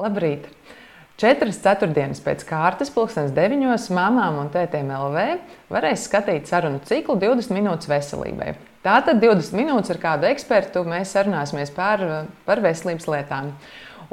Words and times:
Labrīt! 0.00 0.46
Četras 1.20 1.58
ceturtdienas 1.60 2.22
pēc 2.24 2.46
kārtas, 2.48 2.88
pulkstenes 2.94 3.34
deviņos, 3.36 3.90
mamām 3.92 4.38
un 4.40 4.48
tētiem 4.48 4.88
LV 4.96 5.24
varēs 5.68 6.06
skatīt 6.08 6.48
sarunu 6.48 6.80
ciklu 6.88 7.18
20 7.20 7.52
minūtes 7.52 7.90
veselībai. 7.90 8.54
Tātad 8.80 9.20
20 9.20 9.52
minūtes 9.58 9.92
ar 9.92 10.00
kādu 10.00 10.30
ekspertu 10.30 10.86
mēs 10.88 11.12
sarunāsimies 11.12 11.74
par, 11.76 12.06
par 12.48 12.64
veselības 12.64 13.10
lietām. 13.12 13.52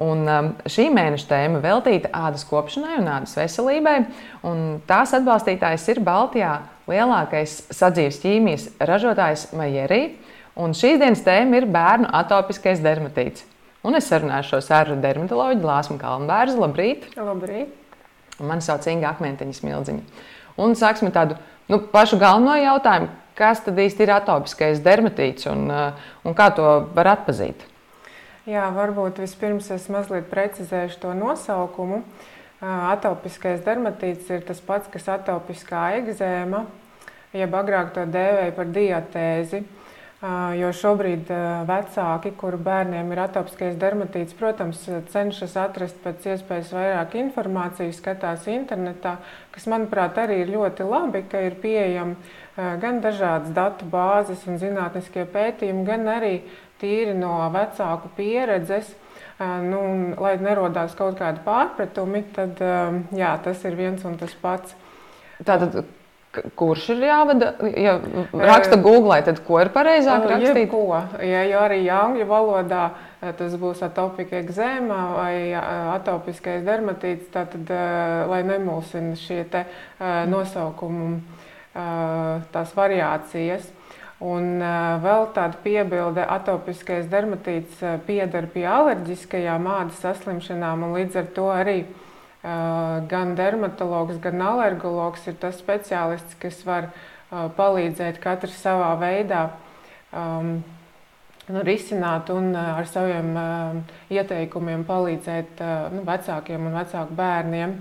Un 0.04 0.28
um, 0.28 0.52
šī 0.68 0.90
mēneša 0.92 1.30
tēma 1.32 1.64
veltīta 1.64 2.12
ādas 2.12 2.44
kopšanai 2.50 3.00
un 3.00 3.08
ādas 3.16 3.40
veselībai. 3.40 3.98
Un 4.46 4.82
tās 4.90 5.16
atbalstītājs 5.16 5.88
ir 5.94 6.04
Baltijā 6.04 6.58
lielākais 6.92 7.62
sadzīves 7.72 8.20
ķīmijas 8.28 8.74
ražotājs 8.92 9.54
Majerī. 9.56 10.18
Un 10.60 10.76
šīs 10.76 11.00
dienas 11.00 11.24
tēma 11.24 11.62
ir 11.62 11.72
bērnu 11.72 12.12
atopiskais 12.20 12.84
dermatīts. 12.84 13.48
Un 13.86 13.98
es 13.98 14.08
sarunāšos 14.10 14.72
ar 14.74 14.90
dermatoloģiju 14.98 15.68
Lāsmu 15.68 16.00
Kalnbērzu. 16.02 16.58
Labrīt! 16.64 17.06
Labrīt! 17.20 17.76
Mani 18.42 18.66
sauc 18.66 18.86
Inga 18.90 19.12
Akmentiņa 19.14 19.58
Smildziņa. 19.58 20.26
Un 20.62 20.74
sāksim 20.78 21.12
tādu 21.14 21.38
nu, 21.70 21.80
pašu 21.92 22.18
galveno 22.22 22.56
jautājumu. 22.58 23.12
Kas 23.38 23.62
tad 23.62 23.78
īsti 23.78 24.02
ir 24.02 24.14
atopiskais 24.16 24.82
dermatīts 24.82 25.46
un, 25.52 25.68
uh, 25.70 26.08
un 26.26 26.34
kā 26.38 26.50
to 26.58 26.66
var 26.96 27.12
atpazīt? 27.14 27.62
Jā, 28.50 28.66
varbūt 28.74 29.22
vispirms 29.22 29.70
es 29.76 29.86
mazliet 29.94 30.26
precizēšu 30.32 31.02
to 31.04 31.14
nosaukumu. 31.14 32.02
Uh, 32.02 32.90
atopiskais 32.96 33.62
dermatīts 33.66 34.32
ir 34.34 34.42
tas 34.48 34.62
pats, 34.66 34.90
kas 34.90 35.06
atopiskā 35.20 35.84
egzēma, 36.00 36.64
jeb 37.38 37.58
agrāk 37.62 37.94
to 37.94 38.08
dēvēja 38.10 38.56
par 38.58 38.74
diatēzi. 38.74 39.62
Jo 40.18 40.72
šobrīd 40.74 41.30
vecāki, 41.70 42.32
kuru 42.40 42.58
bērniem 42.66 43.12
ir 43.14 43.20
atopiskais 43.22 43.76
dermatīts, 43.78 44.34
protams, 44.34 44.80
cenšas 45.14 45.54
atrast 45.62 46.00
pēc 46.02 46.26
iespējas 46.34 46.72
vairāk 46.74 47.14
informācijas, 47.22 48.00
skatās 48.02 48.48
internetā, 48.50 49.20
kas, 49.54 49.68
manuprāt, 49.70 50.18
arī 50.18 50.40
ir 50.42 50.56
ļoti 50.56 50.88
labi, 50.90 51.22
ka 51.30 51.44
ir 51.46 51.60
pieejami 51.62 52.18
gan 52.82 52.98
dažādas 53.04 53.54
datu 53.54 53.86
bāzes 53.92 54.42
un 54.50 54.58
zinātniskie 54.58 55.28
pētījumi, 55.30 55.86
gan 55.86 56.10
arī 56.10 56.34
tīri 56.82 57.14
no 57.14 57.36
vecāku 57.54 58.10
pieredzes. 58.18 58.90
Nu, 59.38 59.84
lai 60.18 60.34
nerodās 60.42 60.98
kaut 60.98 61.20
kādi 61.22 61.46
pārpratumi, 61.46 62.24
tad 62.34 62.58
jā, 63.14 63.36
tas 63.46 63.62
ir 63.70 63.78
viens 63.78 64.02
un 64.10 64.18
tas 64.18 64.34
pats. 64.42 64.74
Tātad, 65.46 65.84
Kurš 66.58 66.90
ir 66.94 67.04
jāvada? 67.08 67.52
Ja 67.78 67.98
raksta 68.34 68.78
Google, 68.82 69.18
tad 69.26 69.42
ko 69.46 69.60
ir 69.64 69.72
pareizāk 69.74 70.28
rakstīt? 70.30 70.66
Jebko. 70.66 71.02
Ja, 71.26 71.44
ja 71.48 71.64
arī 71.66 71.82
angļu 71.92 72.28
valodā 72.30 72.90
tas 73.38 73.56
būs 73.58 73.82
atopika 73.86 74.38
egzēma 74.40 75.00
vai 75.16 75.34
atopiskais 75.98 76.62
dermatīts, 76.68 77.32
tad, 77.34 77.56
lai 78.30 78.44
nemulsina 78.46 79.18
šie 79.18 79.42
te 79.52 79.66
nosaukumi, 80.30 81.18
tās 82.54 82.76
variācijas. 82.78 83.74
Un 84.18 84.58
vēl 85.04 85.28
tāda 85.36 85.60
piebilde, 85.62 86.24
atopiskais 86.26 87.06
dermatīts 87.10 87.84
piedar 88.08 88.48
pie 88.50 88.66
alerģiskajām 88.66 89.68
ādas 89.70 90.00
saslimšanām 90.02 90.88
un 90.88 90.96
līdz 90.98 91.20
ar 91.22 91.28
to 91.36 91.52
arī 91.54 91.80
gan 92.42 93.36
dermatologs, 93.36 94.20
gan 94.22 94.42
alergologs 94.46 95.28
ir 95.28 95.38
tas 95.42 95.58
speciālists, 95.60 96.38
kas 96.40 96.62
var 96.68 96.92
palīdzēt 97.30 98.22
katrs 98.24 98.56
savā 98.62 98.94
veidā 99.02 99.42
um, 100.16 100.62
nu, 101.50 101.64
risināt 101.68 102.30
un 102.32 102.54
ar 102.56 102.88
saviem 102.88 103.34
uh, 103.36 103.98
ieteikumiem 104.14 104.86
palīdzēt 104.88 105.60
uh, 105.60 105.90
nu, 105.92 106.06
vecākiem 106.08 106.70
un 106.70 106.78
vecāku 106.78 107.18
bērniem. 107.18 107.76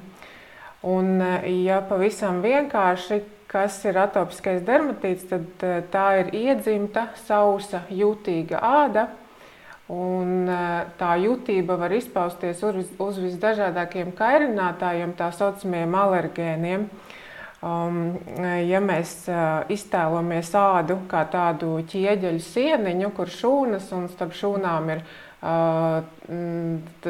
Un, 0.86 1.14
ja 1.50 1.80
pavisam 1.82 2.42
vienkārši, 2.44 3.20
kas 3.50 3.78
ir 3.88 3.96
atopiskais 3.98 4.60
dermatīts, 4.66 5.24
tad 5.30 5.64
tā 5.90 6.06
ir 6.20 6.34
iedzimta, 6.36 7.08
sausa, 7.26 7.80
jutīga 7.90 8.60
āda 8.62 9.08
Un, 9.92 10.48
tā 10.98 11.12
jutība 11.22 11.76
var 11.78 11.92
izpausties 11.94 12.62
uz, 12.66 12.88
uz 12.98 13.20
visdažādākiem 13.22 14.10
kairinātājiem, 14.18 15.12
tā 15.14 15.30
saucamiem 15.30 15.94
alergēniem. 15.94 16.88
Um, 17.66 18.18
ja 18.66 18.80
mēs 18.84 19.12
uh, 19.30 19.62
iztēlojamies 19.72 20.50
ādu 20.58 20.98
kā 21.10 21.22
tādu 21.30 21.78
ķieģeļu 21.88 22.42
sieniņu, 22.44 23.12
kur 23.16 23.30
šūnas 23.32 23.88
un 23.96 24.10
starp 24.12 24.34
šūnām 24.36 24.90
ir 24.92 25.00
uh, 25.06 26.02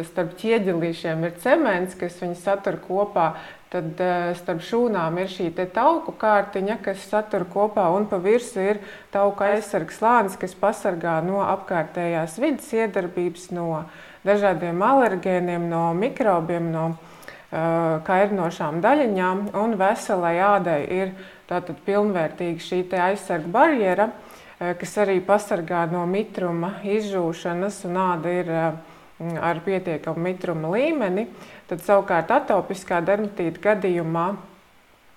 starp 0.07 0.37
ķieģelīšiem 0.39 1.27
ir 1.27 1.35
cements, 1.43 1.97
kas 1.99 2.21
viņus 2.23 2.45
satur 2.45 2.79
kopā, 2.85 3.33
Tad 3.67 3.99
uh, 3.99 4.31
starp 4.39 4.61
šūnām 4.63 5.17
ir 5.19 5.31
šī 5.31 5.49
tauku 5.75 6.13
kārtiņa, 6.21 6.77
kas 6.85 7.03
satur 7.11 7.43
kopā, 7.51 7.89
un 7.97 8.07
pa 8.07 8.21
virsmu 8.23 8.63
ir 8.63 8.79
tauku 9.11 9.43
aizsargs 9.43 9.99
slānis, 9.99 10.37
kas 10.39 10.55
pasargā 10.55 11.17
no 11.27 11.41
apkārtējās 11.43 12.39
vidas 12.39 12.71
iedarbības, 12.71 13.51
no 13.51 13.83
dažādiem 14.27 14.83
alergēniem, 14.87 15.67
no 15.67 15.91
mikrobiem, 15.99 16.71
no 16.71 16.87
uh, 16.95 17.99
kairinošām 18.07 18.79
daļiņām. 18.87 19.49
Un 19.59 19.75
veselai 19.83 20.37
ādai 20.47 20.81
ir 20.87 21.15
tātad 21.51 21.83
pilnvērtīga 21.89 22.63
šī 22.63 22.85
aizsarga 23.11 23.51
barjera, 23.51 24.13
uh, 24.13 24.77
kas 24.79 24.95
arī 25.03 25.19
pasargā 25.27 25.89
no 25.91 26.07
mitruma 26.07 26.77
izžūšanas, 26.87 27.83
un 27.91 28.05
āda 28.13 28.39
ir 28.45 28.55
uh, 28.55 28.96
ar 29.21 29.63
pietiekamu 29.65 30.29
mitruma 30.29 30.75
līmeni. 30.75 31.29
Tad 31.71 31.85
savukārt 31.87 32.35
atopiskā 32.37 33.01
dermatīta 33.05 33.65
gadījumā 33.71 34.29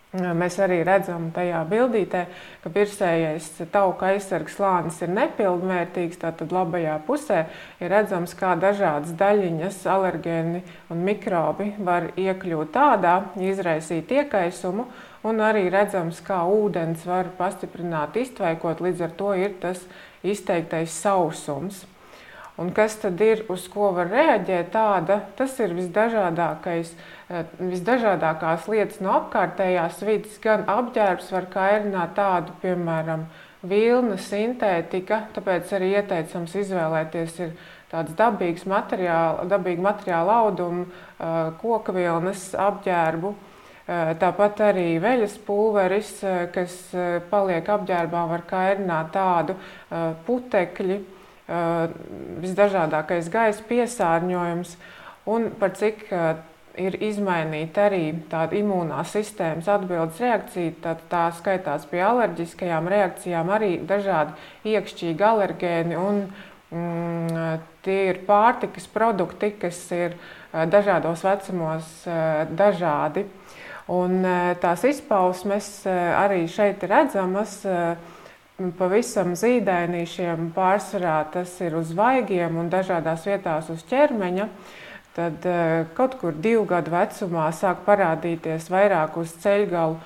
Mēs 0.09 0.55
arī 0.57 0.79
redzam 0.81 1.27
tajā 1.29 1.59
bildītē, 1.69 2.23
ka 2.63 2.69
virsējais 2.73 3.49
tauka 3.69 4.07
aizsargs 4.09 4.55
slānis 4.57 4.95
ir 5.05 5.11
nepilnvērtīgs. 5.13 6.17
Tātad 6.23 6.49
labajā 6.49 6.95
pusē 7.05 7.43
ir 7.77 7.93
redzams, 7.93 8.33
kā 8.33 8.55
dažādas 8.57 9.13
daļiņas, 9.19 9.77
alergēni 9.85 10.63
un 10.89 11.05
mikrobi 11.05 11.75
var 11.77 12.09
iekļūt 12.17 12.73
tādā, 12.73 13.13
izraisīt 13.37 14.09
iekaisumu, 14.17 14.87
un 15.29 15.45
arī 15.45 15.67
redzams, 15.69 16.23
kā 16.25 16.41
ūdens 16.57 17.05
var 17.05 17.29
pastiprināt, 17.37 18.17
iztvaikot. 18.17 18.81
Līdz 18.81 19.05
ar 19.05 19.13
to 19.21 19.37
ir 19.37 19.59
tas 19.61 19.85
izteiktais 20.25 20.89
sausums. 21.05 21.85
Un 22.59 22.73
kas 22.75 22.97
tad 22.99 23.21
ir, 23.23 23.45
uz 23.47 23.69
ko 23.71 23.93
var 23.95 24.09
reaģēt? 24.11 24.73
Tāda, 24.73 25.21
tas 25.39 25.53
ir 25.63 25.71
visdažādākais, 25.77 26.89
eh, 27.31 27.51
visdažādākās 27.55 28.65
lietas 28.67 28.97
no 28.99 29.13
apkārtējās 29.15 30.01
vidas, 30.03 30.33
gan 30.43 30.65
apģērbs 30.67 31.29
var 31.31 31.45
kairināt 31.53 32.17
tādu, 32.17 32.51
piemēram, 32.59 33.23
vilna, 33.63 34.17
sintētika, 34.19 35.21
tāpēc 35.35 35.71
arī 35.77 35.93
ieteicams 36.01 36.55
izvēlēties 36.59 37.39
ir 37.45 37.53
tāds 37.91 38.11
dabīgs 38.19 38.65
materiāls, 38.67 39.47
dabīgi 39.47 39.85
materiāla 39.85 40.35
audumu, 40.43 40.87
eh, 40.87 41.51
koka 41.61 41.95
vilnas 41.95 42.49
apģērbu. 42.59 43.31
Eh, 43.87 44.15
tāpat 44.19 44.59
arī 44.67 44.99
veļas 44.99 45.37
pulveris, 45.47 46.11
kas 46.51 46.75
paliek 47.31 47.63
apģērbā, 47.63 48.27
var 48.29 48.43
kairināt 48.51 49.11
tādu 49.15 49.55
putekļu 50.27 50.99
visdažādākais 51.49 53.29
gaisa 53.33 53.63
piesārņojums 53.69 54.75
un 55.33 55.49
par 55.59 55.73
cik 55.77 56.05
ir 56.79 56.95
izmainīta 57.03 57.87
arī 57.89 58.03
tāda 58.31 58.57
imūnās 58.59 59.13
sistēmas 59.15 59.67
atbildes 59.71 60.19
reakcija. 60.23 60.75
Tad 60.83 61.01
tā 61.11 61.25
skaitās 61.35 61.87
pie 61.89 62.01
alerģiskajām 62.05 62.87
reakcijām 62.91 63.49
arī 63.55 63.71
dažādi 63.89 64.35
iekšķīgi 64.73 65.25
alergēni 65.25 65.97
un 65.99 66.21
mm, 66.71 67.65
tie 67.85 67.99
ir 68.11 68.21
pārtikas 68.27 68.87
produkti, 68.93 69.51
kas 69.59 69.81
ir 69.95 70.15
dažādos 70.51 71.25
vecumos 71.25 71.89
dažādi. 72.59 73.25
Un 73.89 74.21
tās 74.61 74.83
izpausmes 74.85 75.69
arī 75.89 76.43
šeit 76.51 76.83
redzamas 76.85 77.63
pavisam 78.77 79.33
zīdainīšiem, 79.39 80.49
pārsvarā 80.55 81.21
tas 81.33 81.53
ir 81.63 81.77
uz 81.79 81.93
vaigiem 81.95 82.57
un 82.59 82.69
dažādās 82.71 83.25
vietās 83.29 83.69
uz 83.71 83.83
ķermeņa. 83.89 84.47
Tad 85.15 85.45
eh, 85.49 85.85
kaut 85.97 86.17
kur 86.21 86.35
divu 86.37 86.65
gadu 86.69 86.93
vecumā 86.93 87.49
sāk 87.55 87.81
parādīties 87.87 88.69
vairāk 88.71 89.17
uz 89.19 89.33
ceļgalu 89.43 89.97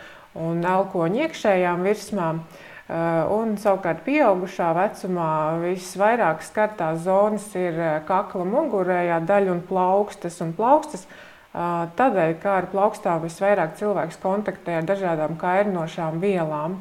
un 0.41 0.63
elkoņa 0.65 1.25
iekšējām 1.25 1.83
virsmām. 1.85 2.39
Eh, 2.43 3.33
un 3.35 3.57
savukārt 3.61 4.05
pieaugušā 4.07 4.71
vecumā 4.77 5.33
visvairāk 5.65 6.45
skartās 6.45 7.03
zonas 7.07 7.49
ir 7.57 7.77
eh, 7.77 7.99
kakla 8.07 8.47
mugurējā 8.47 9.19
daļa 9.27 9.53
un 9.57 9.61
plaukstas. 9.67 10.39
Un 10.45 10.55
plaukstas 10.57 11.05
tādēļ, 11.53 12.31
kā 12.41 12.55
ar 12.63 12.65
plaukstām 12.71 13.19
visvairāk 13.27 13.75
cilvēks 13.77 14.17
kontaktē 14.23 14.79
ar 14.79 14.87
dažādām 14.89 15.37
kairinošām 15.37 16.17
vielām. 16.23 16.79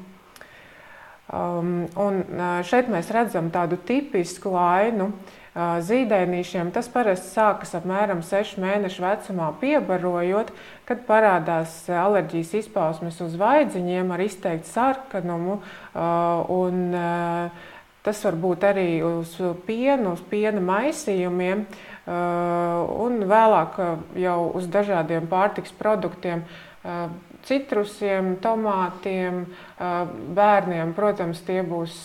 Um, 1.33 1.87
un 1.97 2.25
uh, 2.27 2.59
šeit 2.69 2.91
mēs 2.93 3.09
redzam 3.15 3.49
tādu 3.55 3.79
tipisku 3.89 4.53
ainu, 4.59 5.13
zīdainīšiem. 5.55 6.71
Tas 6.73 6.89
parasti 6.89 7.29
sākas 7.35 7.75
apmēram 7.77 8.23
6 8.25 8.57
mēnešu 8.63 9.05
vecumā, 9.05 9.51
piebarojot, 9.61 10.53
kad 10.89 11.05
parādās 11.09 11.75
alerģijas 11.93 12.55
izpausmes 12.63 13.21
uz 13.21 13.37
vaidziņiem 13.41 14.15
ar 14.15 14.25
izteiktu 14.25 14.71
sarkanumu. 14.73 15.59
Un, 15.93 16.97
tas 18.03 18.25
var 18.25 18.39
būt 18.41 18.65
arī 18.65 18.89
uz 19.05 19.37
pienu, 19.67 20.15
uz 20.17 20.25
piena 20.31 20.63
maisījumiem. 20.65 21.67
Un 22.09 23.21
vēlāk 23.29 23.77
jau 24.25 24.39
uz 24.57 24.65
dažādiem 24.73 25.29
pārtiks 25.31 25.77
produktiem, 25.77 26.47
citrusiem, 27.47 28.37
tomātiem, 28.43 29.45
bērniem. 30.37 30.93
Protams, 30.97 31.43
tie 31.47 31.61
būs 31.67 31.97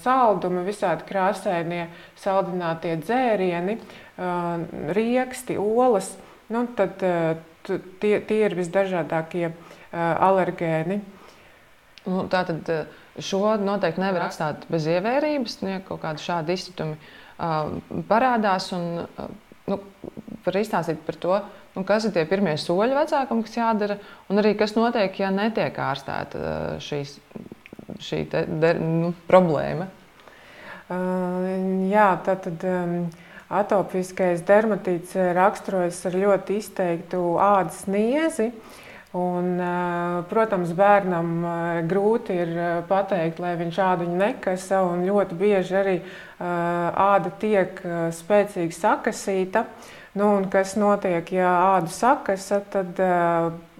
saldumi, 0.00 0.64
visādi 0.66 1.06
krāsainie, 1.08 1.86
saldinātie 2.22 2.96
dzērieni, 3.02 3.78
rieksti, 4.96 5.58
olas. 5.60 6.12
Nu, 6.52 6.66
tad, 6.78 7.02
tie, 7.66 8.14
tie 8.22 8.40
ir 8.46 8.54
visdažādākie 8.58 9.50
alergēni. 9.92 11.00
Nu, 12.06 12.26
tā 12.30 12.44
tad 12.46 12.70
šo 13.18 13.56
noteikti 13.58 14.02
nevar 14.02 14.28
atstāt 14.28 14.68
bez 14.70 14.86
ievērības, 14.90 15.58
ja 15.66 15.80
kaut 15.86 16.04
kādi 16.04 16.22
šādi 16.22 16.54
izsitumi 16.54 16.98
parādās. 18.06 18.70
Un, 18.76 19.02
nu, 19.70 19.80
var 20.46 20.58
izstāstīt 20.60 21.02
par 21.06 21.18
to, 21.22 21.36
nu, 21.74 21.84
kas 21.86 22.06
ir 22.06 22.14
tie 22.14 22.24
pirmie 22.28 22.54
soļi 22.60 22.96
vecākam, 22.96 23.42
kas 23.46 23.58
jādara, 23.58 23.98
un 24.30 24.42
arī 24.42 24.54
kas 24.58 24.76
notiek, 24.78 25.20
ja 25.20 25.32
netiek 25.34 25.78
ārstēta 25.82 26.40
uh, 26.40 26.72
šīs, 26.82 27.18
šī 28.02 28.24
te, 28.32 28.46
de, 28.62 28.74
nu, 28.80 29.12
problēma. 29.30 29.90
Uh, 30.86 31.86
jā, 31.90 32.10
tā 32.26 32.38
tad. 32.46 32.66
Um, 32.66 32.98
Atopiskais 33.46 34.40
dermatīts 34.42 35.12
raksturojas 35.36 36.00
ar 36.08 36.16
ļoti 36.18 36.56
izteiktu 36.58 37.20
ādas 37.38 37.84
niezi. 37.86 38.48
Un, 39.16 39.54
protams, 40.28 40.72
bērnam 40.76 41.28
grūti 41.88 42.34
ir 42.36 42.50
pateikt, 42.88 43.38
lai 43.40 43.54
viņš 43.56 43.78
āduņu 43.80 44.16
nekasa, 44.20 44.82
un 44.84 45.06
ļoti 45.06 45.38
bieži 45.40 45.78
arī 45.78 45.94
āda 46.36 47.32
tiek 47.40 47.80
spēcīgi 48.12 48.76
sakasīta. 48.76 49.64
Nu, 50.16 50.34
kas 50.52 50.74
notiek, 50.80 51.32
ja 51.32 51.54
āda 51.76 51.92
sakasa, 51.92 52.60
tad 52.72 53.00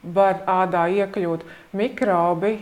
var 0.07 0.43
ādā 0.47 0.87
iekļūt 1.03 1.45
mikrobi, 1.77 2.55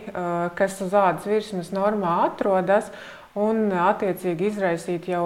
kas 0.57 0.79
uz 0.83 0.95
ādas 0.97 1.27
virsmas 1.29 1.71
normā 1.75 2.17
atrodas, 2.25 2.89
un 3.35 3.69
attiecīgi 3.75 4.49
izraisīt 4.49 5.09
jau 5.11 5.25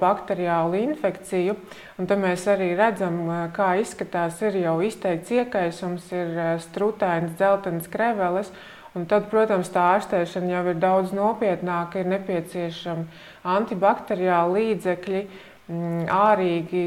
bakteriālu 0.00 0.78
infekciju. 0.80 1.56
Un 1.98 2.10
tad 2.10 2.22
mēs 2.22 2.46
arī 2.50 2.72
redzam, 2.78 3.24
kā 3.56 3.74
izskatās. 3.82 4.40
Ir 4.46 4.60
jau 4.62 4.76
izteikts 4.86 5.34
iekaisums, 5.34 6.06
ir 6.14 6.36
strutains, 6.62 7.34
dzeltens 7.38 7.90
kreveles. 7.90 8.52
Un 8.92 9.06
tad, 9.08 9.30
protams, 9.30 9.70
tā 9.72 9.94
ārstēšana 9.94 10.52
jau 10.52 10.66
ir 10.68 10.80
daudz 10.80 11.14
nopietnāka. 11.16 12.02
Ir 12.02 12.10
nepieciešami 12.12 13.06
antibakteriāli 13.54 14.60
līdzekļi, 14.60 15.22
Mm, 15.26 15.51
ārīgi 15.70 16.82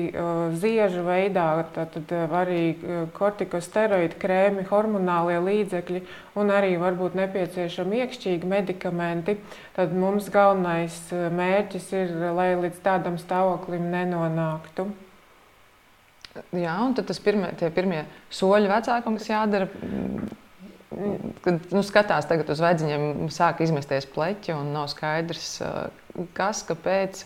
ziežu 0.60 1.06
veidā, 1.06 1.46
tad 1.74 2.12
arī 2.12 2.76
kortikosteroīdu 3.16 4.20
krēmi, 4.20 4.66
hormonālie 4.68 5.40
līdzekļi 5.40 6.02
un 6.36 6.52
arī 6.52 6.76
varbūt 6.82 7.16
nepieciešami 7.16 8.04
iekšķīgi 8.04 8.52
medikamenti. 8.52 9.38
Tad 9.78 9.96
mums 9.96 10.28
galvenais 10.34 10.98
mērķis 11.12 11.92
ir, 11.96 12.16
lai 12.36 12.52
līdz 12.60 12.82
tādam 12.84 13.20
stāvoklim 13.22 13.88
nenonāktu. 13.94 14.90
Jā, 16.52 16.76
un 16.84 16.98
tad 16.98 17.08
tas 17.08 17.22
pirmie, 17.24 17.54
pirmie 17.72 18.02
soļi 18.36 18.68
vecākam, 18.68 19.16
kas 19.16 19.30
jādara, 19.30 19.70
kad 21.46 21.72
nu, 21.72 21.84
skatās 21.86 22.28
uz 22.28 22.64
vaidziņiem, 22.66 23.30
sāk 23.32 23.64
izmesties 23.64 24.08
pleķi 24.12 24.52
un 24.58 24.74
nav 24.76 24.90
skaidrs, 24.92 25.62
kas, 26.36 26.66
kāpēc. 26.68 27.24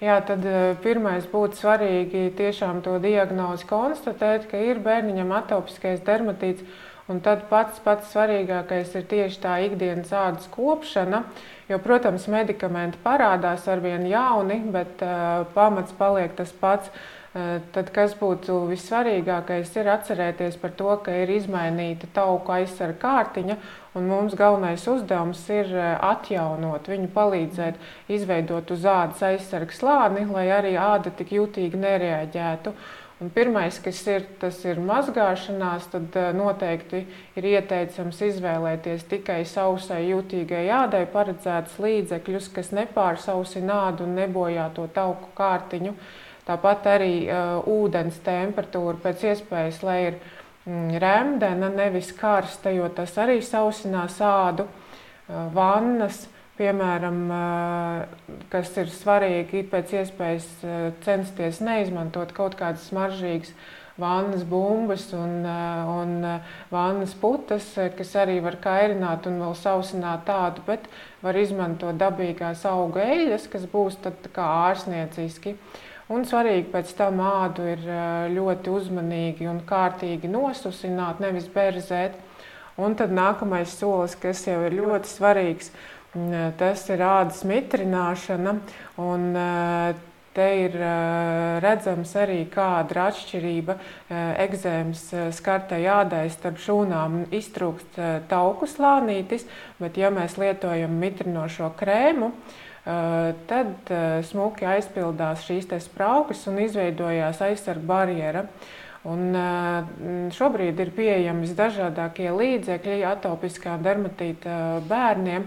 Jā, 0.00 0.14
tad 0.24 0.46
eh, 0.48 0.78
pirmais 0.80 1.26
būtu 1.28 1.58
svarīgi 1.60 2.30
tiešām 2.38 2.78
to 2.86 2.94
diagnozi 3.02 3.66
konstatēt, 3.68 4.46
ka 4.48 4.56
ir 4.64 4.80
bērniņam 4.80 5.34
atopiskais 5.42 6.00
dermatīts. 6.06 6.64
Un 7.10 7.18
tad 7.24 7.46
pats 7.50 7.80
pats 7.82 8.12
svarīgākais 8.14 8.92
ir 8.94 9.06
tieši 9.10 9.40
tā 9.42 9.56
ikdienas 9.66 10.12
ādas 10.14 10.46
kopšana. 10.52 11.24
Jo, 11.70 11.78
protams, 11.82 12.28
medikamenti 12.30 12.98
parādās 13.02 13.66
ar 13.70 13.82
vien 13.82 14.06
jauni, 14.06 14.60
bet 14.74 15.02
uh, 15.06 15.46
pamats 15.54 15.94
paliek 15.98 16.36
tas 16.38 16.52
pats. 16.60 16.90
Uh, 17.30 17.58
tad, 17.74 17.92
kas 17.94 18.16
būtu 18.18 18.64
vissvarīgākais, 18.70 19.74
ir 19.78 19.90
atcerēties 19.90 20.56
par 20.62 20.74
to, 20.78 20.96
ka 21.04 21.14
ir 21.14 21.30
izmainīta 21.34 22.10
tauku 22.14 22.56
aizsarga 22.56 22.98
kārtiņa 23.02 23.58
Un 23.90 24.06
mums 24.06 24.36
galvenais 24.38 24.84
uzdevums 24.86 25.40
ir 25.50 25.72
atjaunot 25.74 26.86
viņu, 26.86 27.08
palīdzēt 27.10 27.80
izveidot 28.14 28.70
uz 28.70 28.84
ādas 28.86 29.24
aizsargu 29.26 29.74
slāni, 29.74 30.22
lai 30.30 30.44
arī 30.54 30.76
āda 30.78 31.10
tik 31.18 31.32
jutīgi 31.34 31.80
nereaģētu. 31.80 32.70
Un 33.20 33.28
pirmais, 33.28 33.76
kas 33.84 34.00
ir, 34.08 34.24
tas 34.40 34.62
ir 34.64 34.80
mazgāšanās, 34.80 35.90
tad 35.92 36.16
eh, 36.16 36.30
noteikti 36.32 37.02
ir 37.36 37.48
ieteicams 37.52 38.22
izvēlēties 38.30 39.04
tikai 39.10 39.42
sausai, 39.44 40.06
jutīgai 40.08 40.64
ādai 40.72 41.04
paredzētus 41.12 41.76
līdzekļus, 41.84 42.48
kas 42.56 42.72
nepārsausina 42.76 43.86
ādu 43.90 44.08
un 44.08 44.16
nebojā 44.22 44.70
to 44.76 44.88
tauku 44.94 45.32
kārtiņu. 45.36 45.94
Tāpat 46.50 46.86
arī 46.90 47.14
uh, 47.28 47.60
ūdens 47.68 48.16
temperatūra 48.24 48.96
pēc 49.04 49.26
iespējas, 49.28 49.82
lai 49.86 49.98
ir 50.08 50.16
Mm, 50.66 50.98
remdena, 51.00 51.68
nevis 51.68 52.12
karsta, 52.12 52.70
jo 52.70 52.88
tas 52.92 53.14
arī 53.18 53.38
sausinās 53.40 54.18
ādu. 54.20 54.66
Vannas, 55.54 56.26
piemēram, 56.60 57.20
kas 58.52 58.72
ir 58.80 58.92
svarīgi, 58.92 59.64
pēc 59.72 59.94
iespējas 60.02 60.48
censties 61.06 61.62
neizmantot 61.64 62.34
kaut 62.36 62.58
kādas 62.60 62.90
smaržīgas 62.90 63.54
vannas 64.00 64.44
bumbas 64.48 65.10
un, 65.12 65.44
un 65.44 66.40
vannas 66.72 67.12
putas, 67.20 67.66
kas 67.96 68.14
arī 68.20 68.38
var 68.44 68.56
kairināt 68.62 69.28
un 69.28 69.40
vēl 69.42 69.54
sausināt 69.58 70.24
tādu, 70.28 70.64
bet 70.66 70.88
var 71.24 71.36
izmantot 71.36 71.98
dabīgās 72.00 72.64
auga 72.68 73.04
eļļas, 73.04 73.46
kas 73.52 73.68
būs 73.70 74.00
tad 74.04 74.30
kā 74.34 74.46
ārsnieciski. 74.70 75.56
Un 76.10 76.24
svarīgi 76.26 76.66
pēc 76.72 76.90
tam 76.98 77.20
ādu 77.22 77.68
ir 77.70 77.84
ļoti 78.34 78.72
uzmanīgi 78.74 79.46
un 79.46 79.60
kārtīgi 79.66 80.30
nosusināt, 80.32 81.20
nevis 81.22 81.46
berzēt. 81.52 82.16
Un 82.80 82.94
tad 82.96 83.12
nākamais 83.12 83.70
solis, 83.76 84.16
kas 84.18 84.40
jau 84.48 84.56
ir 84.64 84.78
ļoti 84.78 85.10
svarīgs, 85.10 85.68
tas 86.60 86.86
ir 86.90 87.02
ādas 87.06 87.42
mitrināšana. 87.46 88.56
Un, 89.02 89.26
Te 90.30 90.44
ir 90.62 90.76
redzams 91.58 92.12
arī, 92.14 92.44
kāda 92.52 92.94
ir 92.94 92.98
atšķirība 93.02 93.74
eksēmas 94.44 95.00
skartai 95.34 95.80
ādai 95.90 96.28
starp 96.30 96.60
šūnām. 96.62 97.16
Iztrūkst 97.34 97.98
tauku 98.30 98.68
slānītis, 98.70 99.48
bet 99.82 99.98
ja 99.98 100.12
mēs 100.14 100.38
lietojam 100.38 100.94
mitrinošo 101.02 101.72
krēmu, 101.80 102.30
tad 103.50 103.90
smuki 104.30 104.70
aizpildās 104.70 105.42
šīs 105.48 105.66
spraugas 105.82 106.46
un 106.46 106.62
izveidojās 106.62 107.42
aizsarga 107.50 107.90
barjera. 107.90 108.46
Un 109.08 109.32
šobrīd 110.36 110.80
ir 110.82 110.90
pieejami 110.92 111.46
visdažādākie 111.46 112.26
līdzekļi 112.36 112.98
atopiskām 113.08 113.80
dermatīta 113.80 114.82
bērniem. 114.90 115.46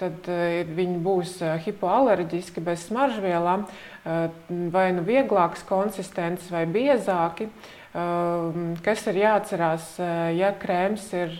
Tad 0.00 0.30
viņi 0.78 0.96
būs 1.04 1.34
hipoalerģiski, 1.66 2.64
bez 2.64 2.86
smaržvielām, 2.88 3.66
vai 4.72 4.86
nu 4.96 5.04
vieglākas 5.04 5.66
konsistences, 5.68 6.48
vai 6.54 6.64
biezāki. 6.64 7.50
Kas 8.84 9.06
ir 9.08 9.16
jāatcerās, 9.22 9.94
ja 10.36 10.50
krēms 10.60 11.06
ir 11.16 11.30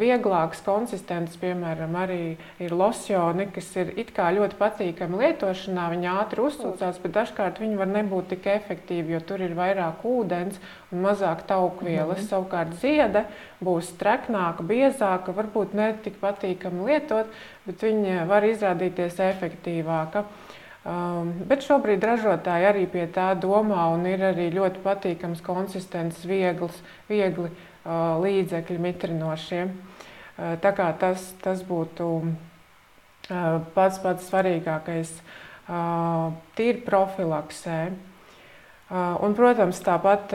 vieglāks, 0.00 0.64
konsistents, 0.66 1.36
piemēram, 1.38 1.94
arī 1.94 2.34
ir 2.58 2.74
losjoni, 2.74 3.46
kas 3.54 3.68
ir 3.78 3.92
ļoti 3.94 4.58
patīkami 4.58 5.20
lietošanā. 5.22 5.86
Viņi 5.94 6.10
ātri 6.10 6.42
uzsūcās, 6.42 6.98
bet 7.04 7.14
dažkārt 7.14 7.62
viņi 7.62 7.78
var 7.78 7.86
nebūt 7.86 8.32
tik 8.34 8.50
efektīvi, 8.50 9.14
jo 9.14 9.20
tur 9.20 9.46
ir 9.46 9.54
vairāk 9.54 10.02
ūdens 10.02 10.58
un 10.90 11.06
mazāk 11.06 11.46
taukvielas. 11.46 12.18
Mm 12.18 12.24
-hmm. 12.24 12.30
Savukārt 12.30 12.74
ziede 12.82 13.24
būs 13.62 13.94
treknāka, 14.00 14.66
biezāka, 14.66 15.32
varbūt 15.32 15.74
ne 15.74 15.94
tik 16.02 16.18
patīkami 16.20 16.86
lietot, 16.86 17.26
bet 17.66 17.82
viņi 17.82 18.26
var 18.26 18.42
izrādīties 18.42 19.20
efektīvāka. 19.20 20.24
Um, 20.80 21.34
bet 21.44 21.66
šobrīd 21.66 22.00
ražotāji 22.08 22.64
arī 22.64 22.86
pie 22.88 23.02
tā 23.12 23.34
domā 23.36 23.90
un 23.92 24.06
ir 24.08 24.22
arī 24.30 24.48
ļoti 24.54 24.80
patīkams, 24.80 25.42
konsistents, 25.44 26.22
viegls, 26.24 26.78
viegli 27.10 27.50
līdzekļi 27.84 28.78
mitrinošie. 28.80 29.66
Tā 30.36 30.72
kā 30.76 30.88
tas, 31.00 31.34
tas 31.44 31.60
būtu 31.68 32.06
pats 33.74 34.00
pats 34.00 34.28
svarīgākais 34.30 35.12
tīri 36.56 36.80
profilaksē. 36.86 37.80
Un, 38.90 39.36
protams, 39.38 39.78
tāpat 39.86 40.32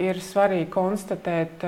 ir 0.00 0.22
svarīgi 0.24 0.70
konstatēt 0.72 1.66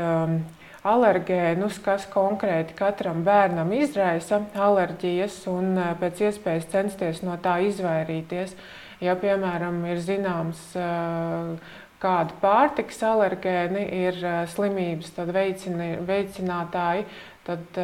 alergēnus, 0.87 1.79
kas 1.85 2.07
konkrēti 2.09 2.75
katram 2.79 3.25
bērnam 3.27 3.73
izraisa 3.77 4.41
alerģijas, 4.57 5.43
un 5.53 5.75
pēc 6.01 6.23
iespējas 6.29 6.71
censties 6.73 7.21
no 7.27 7.37
tā 7.43 7.59
izvairīties. 7.67 8.55
Ja, 9.01 9.15
piemēram, 9.17 9.83
ir 9.89 10.01
zināms, 10.05 10.61
kādi 12.01 12.37
pārtikas 12.41 13.01
alergēni 13.05 13.87
ir 14.03 14.19
slimības 14.53 15.15
veicini, 15.33 15.95
veicinātāji, 16.09 17.07
tad 17.45 17.81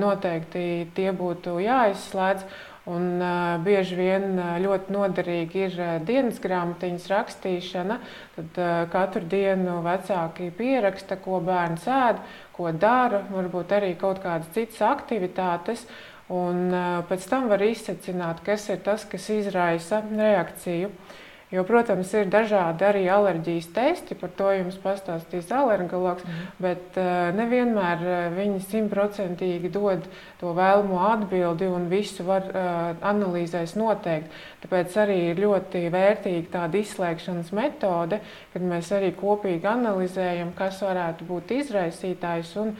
noteikti 0.00 0.64
tie 0.96 1.12
būtu 1.16 1.58
jāizslēdz. 1.64 2.48
Un, 2.86 3.06
uh, 3.18 3.56
bieži 3.66 3.96
vien 3.98 4.36
uh, 4.38 4.56
ļoti 4.62 4.94
noderīgi 4.94 5.62
ir 5.66 5.78
uh, 5.80 5.88
dienas 6.06 6.38
grāmatiņas 6.42 7.08
rakstīšana. 7.10 7.98
Tad 8.36 8.60
uh, 8.62 8.74
katru 8.92 9.24
dienu 9.26 9.80
vecāki 9.82 10.52
pieraksta, 10.54 11.18
ko 11.18 11.40
bērns 11.42 11.88
ēd, 11.90 12.22
ko 12.54 12.70
dara, 12.70 13.24
varbūt 13.32 13.74
arī 13.74 13.96
kaut 13.98 14.22
kādas 14.22 14.54
citas 14.54 14.84
aktivitātes. 14.86 15.82
Un 16.30 16.70
uh, 16.70 17.02
pēc 17.10 17.26
tam 17.30 17.50
var 17.50 17.66
izsecināt, 17.66 18.44
kas 18.46 18.70
ir 18.70 18.82
tas, 18.86 19.02
kas 19.10 19.30
izraisa 19.34 20.04
reakciju. 20.06 20.94
Uh, 20.94 21.22
Jo, 21.46 21.62
protams, 21.62 22.10
ir 22.18 22.26
dažādi 22.26 22.82
arī 22.82 23.04
alerģijas 23.06 23.68
testi, 23.70 24.16
par 24.18 24.32
to 24.34 24.48
jums 24.50 24.74
pastāstīs 24.82 25.46
alergologs, 25.54 26.24
mm. 26.26 26.46
bet 26.58 26.96
uh, 26.98 27.28
nevienmēr 27.38 28.00
uh, 28.02 28.14
viņi 28.34 28.64
simtprocentīgi 28.64 29.70
dod 29.70 30.08
to 30.40 30.50
vēlamo 30.56 30.98
atbildi 31.06 31.68
un 31.70 31.86
visu 31.92 32.26
var 32.26 32.48
uh, 32.50 32.72
analīzēs 33.12 33.76
noteikt. 33.78 34.34
Tāpēc 34.64 34.96
arī 35.04 35.20
ir 35.28 35.42
ļoti 35.44 35.84
vērtīga 35.94 36.50
tāda 36.56 36.80
izslēgšanas 36.82 37.52
metode, 37.54 38.18
kad 38.50 38.66
mēs 38.66 38.90
arī 38.96 39.12
kopīgi 39.14 39.70
analizējam, 39.70 40.50
kas 40.58 40.82
varētu 40.82 41.28
būt 41.28 41.54
izraisītājs 41.60 42.56
un 42.58 42.74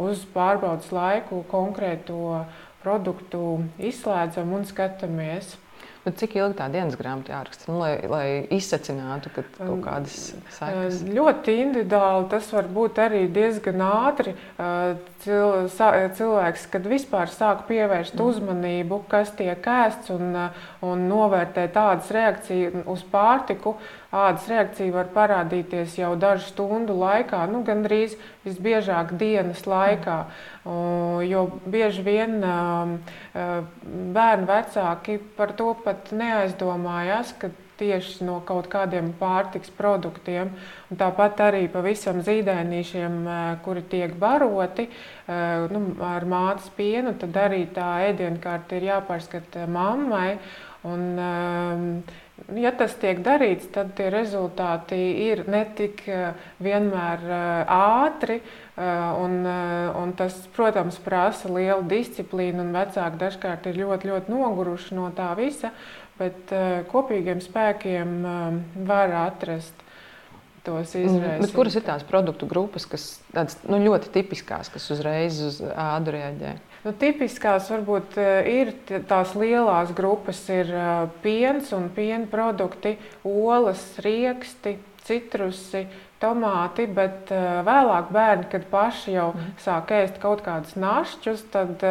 uz 0.00 0.22
pārbaudas 0.32 0.88
laiku 0.96 1.42
konkrēto 1.50 2.46
produktu 2.80 3.66
izslēdzam 3.84 4.56
un 4.56 4.64
skatāmies. 4.64 5.58
Bet 6.02 6.16
cik 6.18 6.32
ilgi 6.34 6.56
tā 6.58 6.66
dienas 6.72 6.96
grāmata 6.98 7.30
jāraksta, 7.30 7.68
nu, 7.70 7.76
lai, 7.78 7.92
lai 8.10 8.26
izsacinātu, 8.56 9.30
ka 9.36 9.44
kaut 9.54 9.84
kādas 9.84 10.16
sekas? 10.50 10.98
Ļoti 11.06 11.54
individuāli. 11.62 12.26
Tas 12.32 12.48
var 12.50 12.66
būt 12.74 12.98
arī 13.04 13.20
diezgan 13.30 13.84
ātri. 13.86 14.34
Cilvēks, 15.22 16.66
kad 16.72 16.88
vispār 16.90 17.30
sāk 17.30 17.68
pievērst 17.70 18.18
mm. 18.18 18.24
uzmanību, 18.26 18.98
kas 19.12 19.30
tiek 19.38 19.62
ēsts 19.62 20.10
un, 20.16 20.34
un 20.82 21.06
novērtē 21.06 21.68
tādas 21.70 22.10
reakcijas 22.10 22.82
uz 22.90 23.06
pārtiku, 23.14 23.76
ādas 24.12 24.44
reakcija 24.50 24.92
var 24.92 25.08
parādīties 25.14 25.96
jau 25.96 26.12
dažu 26.20 26.50
stundu 26.50 26.94
laikā, 27.00 27.40
nu, 27.50 27.62
gandrīz 27.64 28.18
visbiežāk 28.44 29.14
dienas 29.20 29.64
laikā. 29.66 30.18
Jo 31.26 31.46
bieži 31.64 32.04
vien 32.06 32.38
bērnu 33.32 34.48
vecāki 34.50 35.18
par 35.38 35.56
to 35.56 35.72
pat 35.84 36.12
neaizdomājās, 36.12 37.32
ka 37.40 37.50
tieši 37.82 38.26
no 38.28 38.36
kaut 38.46 38.68
kādiem 38.70 39.10
pārtiks 39.18 39.72
produktiem. 39.74 40.52
Un 40.90 41.00
tāpat 41.00 41.40
arī 41.48 41.64
pavisam 41.72 42.20
zīdainīšiem, 42.22 43.16
kuri 43.64 43.82
tiek 43.90 44.14
baroti 44.20 44.88
nu, 45.72 45.82
ar 46.04 46.28
mātes 46.28 46.68
pienu, 46.76 47.16
tad 47.18 47.38
arī 47.48 47.64
tā 47.74 47.88
ēdienkarte 48.10 48.78
ir 48.78 48.90
jāpārskata 48.92 49.66
mammai. 49.70 50.36
Un, 50.86 52.02
ja 52.56 52.72
tas 52.76 52.94
tiek 53.00 53.20
darīts, 53.24 53.68
tad 53.74 53.92
tie 53.98 54.08
rezultāti 54.12 54.98
ir 55.26 55.44
ne 55.50 55.62
tik 55.76 56.04
vienmēr 56.62 57.24
ātri. 57.68 58.40
Un, 58.76 59.42
un 60.00 60.14
tas, 60.16 60.38
protams, 60.56 60.96
prasa 61.04 61.50
lielu 61.52 61.84
disciplīnu, 61.90 62.64
un 62.64 62.72
vecāki 62.72 63.20
dažkārt 63.20 63.68
ir 63.68 63.82
ļoti, 63.82 64.08
ļoti 64.08 64.32
noguruši 64.32 64.96
no 64.96 65.10
tā 65.16 65.28
visa, 65.36 65.74
bet 66.16 66.54
kopīgiem 66.88 67.42
spēkiem 67.44 68.16
var 68.88 69.12
atrast 69.26 69.81
tos 70.66 70.94
izraisījumus. 70.94 71.48
Mm, 71.48 71.54
kuras 71.56 71.78
ir 71.78 71.86
tās 71.86 72.04
produktu 72.06 72.48
grupas, 72.50 72.86
kas 72.88 73.06
tādas, 73.32 73.58
nu, 73.66 73.80
ļoti 73.82 74.12
tipiskās, 74.14 74.70
kas 74.72 74.86
uzreiz 74.94 75.40
uz 75.44 75.58
ādu 75.62 76.14
reaģē? 76.16 76.54
Nu, 76.82 76.94
tipiskās 76.98 77.68
varbūt 77.70 78.16
ir 78.50 78.72
tās 79.10 79.36
lielās 79.38 79.92
grupas, 79.94 80.40
ir 80.50 80.70
piens 81.22 81.70
un 81.76 81.90
piena 81.94 82.26
produkti, 82.30 82.96
olas, 83.22 83.84
rieksti, 84.02 84.78
citrusi, 85.06 85.86
tomāti, 86.22 86.86
bet 86.86 87.30
uh, 87.34 87.60
vēlāk 87.66 88.12
bērni, 88.14 88.46
kad 88.52 88.66
paši 88.70 89.16
jau 89.16 89.28
mm. 89.34 89.54
sāk 89.62 89.90
ēst 89.96 90.20
kaut 90.22 90.44
kādus 90.46 90.76
našķus, 90.78 91.42
tad 91.50 91.82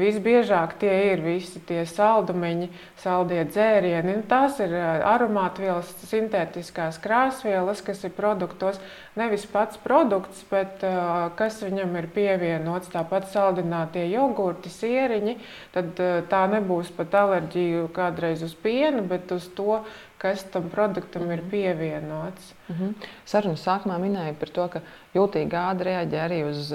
visbiežāk 0.00 0.78
tie 0.80 0.94
ir 1.12 1.24
visi 1.24 1.60
tie 1.68 1.82
saldumiņi, 1.88 2.70
saldie 3.00 3.42
dzērieni. 3.44 4.16
Tās 4.30 4.56
ir 4.64 4.72
uh, 4.72 5.04
aromātvielas, 5.12 5.90
sintētiskās 6.08 6.98
krāsvielas, 7.04 7.82
kas 7.84 8.02
ir 8.08 8.14
produktos. 8.16 8.80
Nevis 9.16 9.46
pats 9.48 9.80
produkts, 9.80 10.42
bet 10.50 10.84
uh, 10.86 11.28
kas 11.36 11.60
viņam 11.64 11.92
ir 12.00 12.08
pievienots. 12.14 12.90
Tāpat 12.92 13.28
saldinātie 13.32 14.06
jogurti, 14.10 14.72
sieriņi. 14.72 15.36
Tad 15.76 16.02
uh, 16.02 16.18
tā 16.30 16.46
nebūs 16.56 16.92
pat 16.96 17.14
alerģija 17.20 17.86
kādreiz 17.96 18.44
uz 18.46 18.56
pienu, 18.64 19.04
bet 19.08 19.32
uz 19.36 19.50
to, 19.56 19.82
kas 20.20 20.46
tam 20.48 20.70
produktam 20.72 21.28
ir 21.28 21.44
mhm. 21.44 21.50
pievienots. 21.52 22.54
Mm 22.68 22.76
-hmm. 22.76 23.08
Sarunas 23.24 23.66
sākumā 23.66 24.00
minēja 24.00 24.34
par 24.40 24.48
to, 24.48 24.68
ka 24.68 24.80
jūtīga 25.14 25.70
āda 25.70 25.84
reaģē 25.84 26.18
arī 26.24 26.42
uz, 26.48 26.72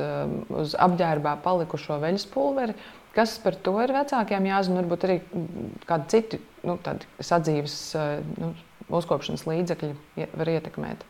uz 0.50 0.76
apģērbā 0.76 1.38
palikušo 1.44 1.98
veļas 2.00 2.26
pulveri. 2.34 2.74
Kas 3.16 3.36
par 3.44 3.58
to 3.60 3.76
ir 3.84 3.92
vecākiem 3.96 4.46
jāzina? 4.48 4.82
Varbūt 4.82 5.08
arī 5.08 5.18
kādi 5.88 6.12
citi 6.14 6.42
nu, 6.68 6.78
sadzīves 7.20 7.78
uh, 8.00 8.20
nu, 8.40 8.54
uzkopšanas 8.92 9.44
līdzekļi 9.50 9.92
var 10.40 10.52
ietekmēt. 10.54 11.04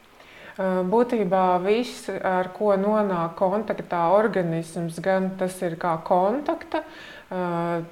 Uh, 0.52 0.82
būtībā 0.90 1.46
viss, 1.64 2.10
ar 2.10 2.52
ko 2.58 2.74
nonāk 2.80 3.38
kontaktā 3.40 4.08
organisms, 4.16 4.98
gan 5.04 5.30
tas 5.40 5.62
ir 5.64 5.78
kā 5.82 5.94
kontakta, 6.08 6.82
uh, 6.82 7.21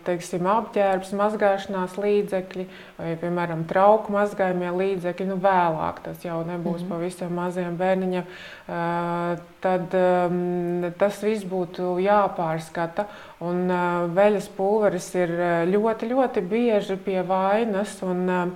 teiksim, 0.03 0.48
apģērbs, 0.51 1.13
mazgāšanās 1.15 1.93
līdzekļi, 2.01 2.65
vai, 2.98 3.13
piemēram, 3.22 3.63
trauku 3.69 4.12
mazgājumie 4.12 4.74
līdzekļi, 4.75 5.27
nu 5.29 5.38
vēlāk 5.39 6.01
tas 6.03 6.25
jau 6.25 6.41
nebūs 6.43 6.81
mm 6.81 6.86
-hmm. 6.86 6.89
pavisam 6.91 7.31
maziem 7.39 7.77
bērniņiem, 7.79 8.25
tad 9.63 9.96
tas 11.00 11.24
viss 11.24 11.48
būtu 11.48 11.96
jāpārskata. 12.03 13.08
Un 13.39 13.72
veļas 14.15 14.50
pulveris 14.58 15.15
ir 15.15 15.31
ļoti, 15.72 16.12
ļoti 16.12 16.41
bieži 16.41 16.98
pie 16.98 17.22
vainas. 17.24 18.01
Un, 18.03 18.55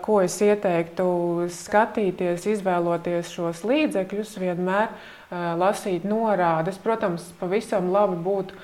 ko 0.00 0.22
es 0.24 0.38
ieteiktu 0.40 1.04
skatīties, 1.52 2.46
izvēloties 2.48 3.28
šos 3.28 3.60
līdzekļus 3.68 4.38
vienmēr 4.40 4.88
lasīt 5.30 6.04
norādes. 6.06 6.78
Protams, 6.82 7.24
pavisam 7.40 7.90
labi 7.90 8.18
būtu 8.22 8.54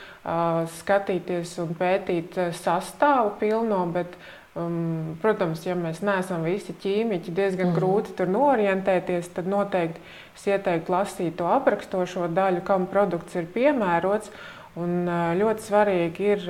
skatīties 0.78 1.56
un 1.64 1.74
pētīt 1.78 2.38
sastāvu 2.54 3.34
pilno, 3.40 3.80
bet, 3.94 4.14
um, 4.54 5.16
protams, 5.22 5.64
ja 5.66 5.74
mēs 5.78 6.02
neesam 6.06 6.46
visi 6.46 6.74
ķīmiķi, 6.84 7.34
diezgan 7.34 7.72
mm. 7.72 7.76
grūti 7.78 8.16
tur 8.18 8.30
norientēties, 8.30 9.32
tad 9.34 9.50
noteikti 9.50 10.00
es 10.36 10.46
ieteiktu 10.46 10.94
lasīt 10.94 11.36
to 11.40 11.50
aprakstošo 11.50 12.30
daļu, 12.30 12.62
kam 12.66 12.86
produkts 12.90 13.34
ir 13.36 13.50
piemērots. 13.52 14.30
Un 14.80 15.04
ļoti 15.36 15.66
svarīgi 15.66 16.28
ir 16.32 16.46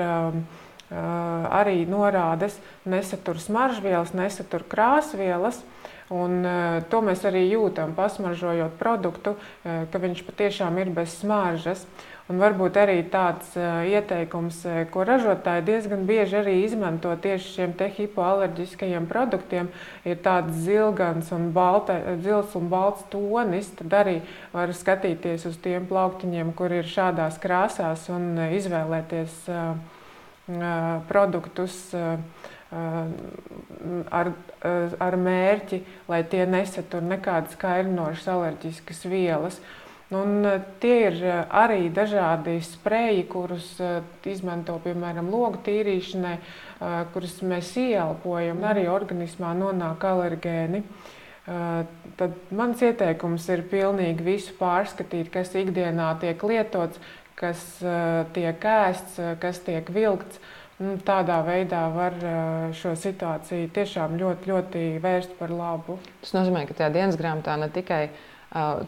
arī 0.93 1.83
norādes, 1.89 2.59
nesatur 2.87 3.41
smaržvielas, 3.43 4.13
nesatur 4.15 4.63
krāsvielas. 4.69 5.63
Un, 6.13 6.43
uh, 6.45 6.83
to 6.93 7.01
mēs 7.01 7.23
arī 7.25 7.47
jūtam, 7.49 7.95
pasmaržojot 7.97 8.75
produktu, 8.81 9.33
uh, 9.37 9.85
ka 9.89 10.01
viņš 10.03 10.25
patiešām 10.27 10.77
ir 10.83 10.91
bez 10.93 11.15
smaržas. 11.23 11.87
Un 12.31 12.39
varbūt 12.39 12.77
arī 12.79 12.99
tāds 13.13 13.55
uh, 13.57 13.81
ieteikums, 13.89 14.61
ko 14.93 15.07
ražotāji 15.09 15.65
diezgan 15.71 16.05
bieži 16.09 16.39
arī 16.43 16.59
izmanto 16.67 17.15
tieši 17.17 17.55
šiem 17.57 17.73
hipoalerģiskajiem 17.97 19.09
produktiem, 19.09 19.73
ir 20.05 20.21
tāds 20.23 20.61
zilgans 20.67 21.33
un 21.33 21.49
balta, 21.57 21.99
zils 22.21 22.53
un 22.61 22.69
balts 22.73 23.09
tonis. 23.13 23.73
Tad 23.81 23.97
arī 24.05 24.17
var 24.53 24.73
skatīties 24.77 25.49
uz 25.49 25.59
tiem 25.65 25.89
plauktiņiem, 25.89 26.53
kur 26.53 26.77
ir 26.77 26.89
šādās 26.89 27.41
krāsās 27.43 28.09
un 28.13 28.37
izvēlēties 28.53 29.49
produktus. 31.09 31.79
Uh, 32.73 33.11
ar, 34.13 34.33
ar 35.03 35.17
mērķi, 35.19 35.83
lai 36.09 36.23
tie 36.31 36.45
nesatur 36.49 37.05
nekādas 37.05 37.57
kairinošas 37.61 38.29
alerģiskas 38.33 39.05
vielas. 39.11 39.61
Un, 40.13 40.45
tie 40.83 40.97
ir 41.07 41.23
arī 41.49 41.87
dažādi 41.95 42.59
spreji, 42.65 43.23
kurus 43.33 43.71
izmanto 44.29 44.77
piemēram 44.85 45.31
logu 45.33 45.63
tīrīšanai, 45.65 46.35
kurus 47.15 47.39
mēs 47.49 47.73
ieelpojam, 47.81 48.61
un 48.61 48.69
arī 48.75 48.85
organismā 48.93 49.55
nonāk 49.57 50.05
alergēni. 50.05 50.83
Tad 52.21 52.53
mans 52.55 52.85
ieteikums 52.85 53.49
ir 53.55 53.65
pilnīgi 53.73 54.27
visu 54.27 54.53
pārskatīt, 54.61 55.33
kas 55.33 55.57
ikdienā 55.59 56.13
tiek 56.21 56.45
lietots, 56.45 57.01
kas 57.41 57.65
tiek 58.37 58.69
ēsts, 58.77 59.17
kas 59.41 59.65
tiek 59.65 59.89
vilkts. 59.97 60.45
Nu, 60.81 60.97
tādā 61.05 61.39
veidā 61.47 61.85
var 61.95 62.17
šo 62.75 62.97
situāciju 62.99 63.69
tiešām 63.77 64.17
ļoti, 64.19 64.51
ļoti 64.51 64.85
vērst 65.05 65.37
par 65.39 65.53
labu. 65.55 65.99
Tas 66.25 66.33
nozīmē, 66.35 66.65
ka 66.67 66.79
tajā 66.81 66.93
dienas 66.97 67.19
grāmatā 67.21 67.59
ne 67.61 67.69
tikai 67.71 68.07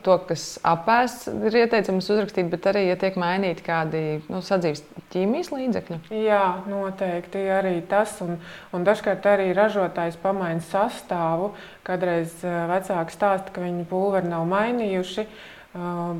to, 0.04 0.16
kas 0.28 0.58
apēsts, 0.66 1.30
ir 1.48 1.56
ieteicams 1.62 2.08
uzrakstīt, 2.12 2.50
bet 2.52 2.66
arī, 2.68 2.82
ja 2.90 2.96
tiek 3.00 3.16
mainīti 3.20 3.64
kādi 3.64 4.02
nu, 4.28 4.42
sadzīves 4.44 4.82
ķīmijas 5.14 5.50
līdzekļi. 5.54 6.00
Jā, 6.24 6.42
noteikti 6.68 7.46
arī 7.52 7.78
tas. 7.88 8.18
Un, 8.24 8.36
un 8.76 8.84
dažkārt 8.84 9.24
arī 9.30 9.52
ražotājs 9.56 10.18
pamaina 10.20 10.60
sastāvu. 10.68 11.54
Kādreiz 11.86 12.36
vecāki 12.44 13.16
stāsta, 13.16 13.54
ka 13.54 13.64
viņi 13.64 13.86
pulveri 13.88 14.28
nav 14.28 14.44
mainījuši, 14.52 15.24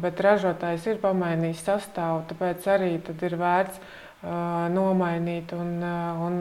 bet 0.00 0.25
ražotājs 0.25 0.88
ir 0.88 1.02
pamainījis 1.04 1.66
sastāvu. 1.68 2.25
Tāpēc 2.33 2.71
arī 2.78 2.94
ir 2.97 3.38
vērts 3.40 4.00
nomainīt 4.75 5.52
un, 5.57 5.76
un 6.26 6.38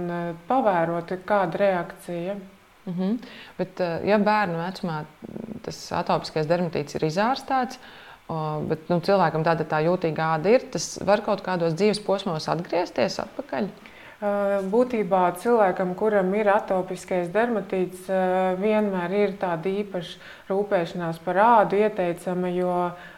pavērot, 0.48 1.16
kāda 1.28 1.60
reakcija. 1.60 2.36
Mm 2.86 2.94
-hmm. 2.94 3.18
Bet, 3.58 3.80
ja 4.04 4.18
bērnu 4.20 4.60
vecumā 4.60 5.04
tas 5.63 5.92
atopiskais 5.92 6.48
dermatīts 6.48 6.96
ir 6.96 7.06
izārstēts, 7.08 7.80
bet 8.68 8.90
nu, 8.90 9.00
cilvēkam 9.00 9.44
tāda 9.44 9.63
tā 9.63 9.80
jūtīga 9.86 10.36
āda 10.36 10.50
ir, 10.50 10.68
tas 10.72 11.00
var 11.06 11.22
kaut 11.22 11.42
kādos 11.46 11.74
dzīves 11.74 12.04
posmos 12.06 12.48
atgriezties 12.48 13.20
atpakaļ. 13.20 13.70
Būtībā 14.24 15.22
cilvēkam, 15.36 15.89
kuram 16.00 16.30
ir 16.38 16.48
atopiskais 16.48 17.27
dermatīts, 17.34 18.06
vienmēr 18.62 19.15
ir 19.18 19.34
tāda 19.42 19.68
īpaša 19.68 20.48
rūpēšanās 20.48 21.20
par 21.25 21.39
ādu 21.44 21.82
ieteicama, 21.82 22.48
jo 22.56 22.72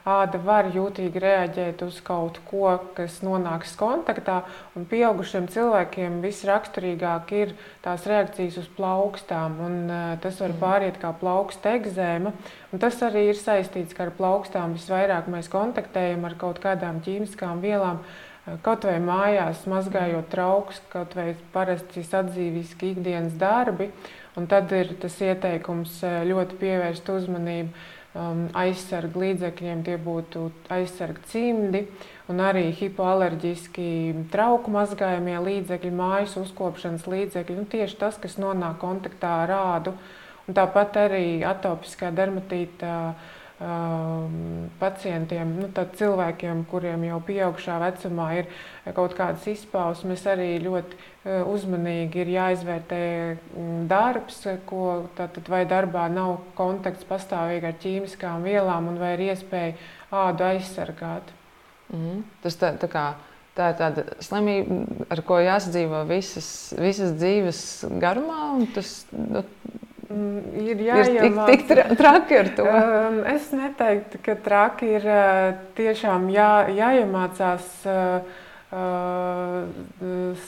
āda 0.10 0.42
var 0.42 0.72
jūtīgi 0.74 1.22
reaģēt 1.22 1.84
uz 1.86 2.00
kaut 2.06 2.40
ko, 2.50 2.74
kas 2.98 3.20
nonāks 3.22 3.76
kontaktā. 3.78 4.40
Un 4.74 4.90
pieaugušiem 4.90 5.46
cilvēkiem 5.54 6.24
visraksturīgāk 6.26 7.38
ir 7.38 7.54
tās 7.86 8.10
reakcijas 8.10 8.64
uz 8.64 8.70
plaukstām, 8.74 9.62
un 9.62 9.80
tas 10.26 10.42
var 10.42 10.58
pāriet 10.58 10.98
kā 11.02 11.14
plauksta 11.22 11.78
egzēma. 11.78 12.34
Un 12.74 12.82
tas 12.82 12.98
arī 13.06 13.28
ir 13.30 13.38
saistīts 13.38 13.94
ar 14.02 14.10
plaukstām. 14.18 14.74
Visvairāk 14.74 15.30
mēs 15.30 15.54
kontaktējam 15.54 16.26
ar 16.26 16.34
kaut 16.42 16.64
kādām 16.66 17.04
ķīmiskām 17.06 17.62
vielām 17.62 18.02
Kaut 18.46 18.84
vai 18.86 19.00
mājās 19.02 19.64
mazgājot 19.66 20.28
trauks, 20.30 20.78
kaut 20.92 21.16
vai 21.18 21.32
parasti 21.54 22.04
sadzīviski 22.06 22.92
ikdienas 22.94 23.34
darbi. 23.42 23.90
Un 24.38 24.46
tad 24.52 24.70
ir 24.76 24.92
tas 25.02 25.16
ieteikums 25.24 25.96
eh, 26.06 26.20
ļoti 26.30 26.58
pievērst 26.60 27.10
uzmanību 27.10 27.72
um, 27.72 28.44
aizsargu 28.54 29.24
līdzekļiem. 29.24 29.82
Tie 29.88 29.96
būtu 29.98 30.44
aizsargu 30.76 31.24
cimdi 31.32 31.86
un 32.30 32.44
arī 32.44 32.68
hipoalerģiski 32.76 33.88
trauku 34.34 34.74
mazgājamie 34.76 35.40
līdzekļi, 35.48 35.94
mājas 35.96 36.36
uzkopšanas 36.44 37.08
līdzekļi. 37.10 37.58
Nu, 37.58 37.66
tieši 37.72 37.98
tas, 38.04 38.20
kas 38.22 38.38
nonāk 38.38 38.78
kontaktā 38.84 39.40
ar 39.48 39.56
ādu. 39.58 39.96
Un 40.46 40.54
tāpat 40.54 41.02
arī 41.08 41.26
atopiskā 41.48 42.14
dermatīta. 42.14 42.94
Uh, 43.16 43.42
pacientiem, 44.80 45.52
nu, 45.62 45.68
cilvēkiem, 46.00 46.66
kuriem 46.68 47.06
jau 47.08 47.20
pieaugšā 47.24 47.78
vecumā 47.86 48.30
ir 48.42 48.50
kaut 48.98 49.16
kādas 49.16 49.46
izpausmes, 49.48 50.26
arī 50.28 50.50
ļoti 50.64 50.98
uh, 50.98 51.46
uzmanīgi 51.54 52.24
ir 52.24 52.34
jāizvērtē 52.36 53.04
mm, 53.36 53.86
darbs, 53.92 54.42
ko 54.68 55.06
tātad 55.16 55.48
vai 55.52 55.64
darbā 55.70 56.10
nav 56.12 56.42
kontakts 56.58 57.08
pastāvīgi 57.08 57.72
ar 57.72 57.80
ķīmiskām 57.86 58.44
vielām 58.44 58.92
un 58.92 59.00
vai 59.00 59.14
ir 59.16 59.30
iespēja 59.30 59.78
ādu 60.26 60.50
aizsargāt. 60.50 61.32
Mm. 61.94 62.26
Tas 62.44 62.60
tā, 62.60 62.76
tā 62.82 62.92
kā 62.92 63.08
Tā 63.56 63.70
ir 63.72 63.78
tāda 63.80 64.04
slimība, 64.20 65.06
ar 65.16 65.22
ko 65.24 65.38
jāsadzīvo 65.40 66.02
visas, 66.10 66.48
visas 66.76 67.14
dzīves 67.16 67.60
garumā. 68.04 68.50
Tas, 68.76 69.06
nu, 69.16 69.46
ir 70.62 70.82
jāiemācās. 70.86 71.52
Tik, 71.52 71.68
tik 71.70 72.00
traki 72.00 72.40
ar 72.40 72.50
to. 72.58 72.66
Um, 72.70 73.20
es 73.34 73.52
neteiktu, 73.56 74.22
ka 74.26 74.38
traki 74.46 74.96
ir 74.98 75.06
uh, 75.10 75.52
tiešām 75.78 76.30
jā, 76.34 76.50
jāiemācās. 76.76 77.70
Uh, 77.90 78.42
uh, 78.76 79.68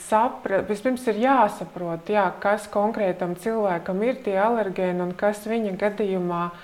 sapra, 0.06 0.62
vispirms 0.68 1.06
ir 1.10 1.20
jāsaprot, 1.22 2.10
jā, 2.12 2.26
kas 2.42 2.68
konkrētam 2.72 3.36
cilvēkam 3.40 4.02
ir 4.06 4.20
tie 4.24 4.38
alergēni 4.42 5.04
un 5.04 5.14
kas 5.18 5.44
viņa 5.48 5.76
gadījumā 5.80 6.42
uh, 6.48 6.58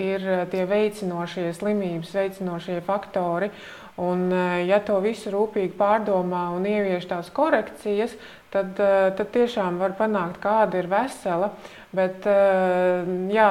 ir 0.00 0.26
tie 0.52 0.66
veicinošie 0.68 1.50
slimības, 1.58 2.12
veicinošie 2.16 2.80
faktori. 2.86 3.52
Un, 4.00 4.28
uh, 4.32 4.60
ja 4.64 4.80
to 4.84 4.98
visu 5.04 5.32
rūpīgi 5.32 5.74
pārdomā 5.78 6.48
un 6.56 6.68
ievieš 6.68 7.10
tās 7.10 7.32
korekcijas, 7.34 8.16
tad, 8.52 8.76
uh, 8.78 9.08
tad 9.16 9.32
tiešām 9.34 9.80
var 9.82 9.96
panākt, 9.98 10.40
kāda 10.42 10.82
ir 10.82 10.90
vesela. 10.92 11.52
Bet 11.92 12.24
eh, 12.24 13.08
jā, 13.34 13.48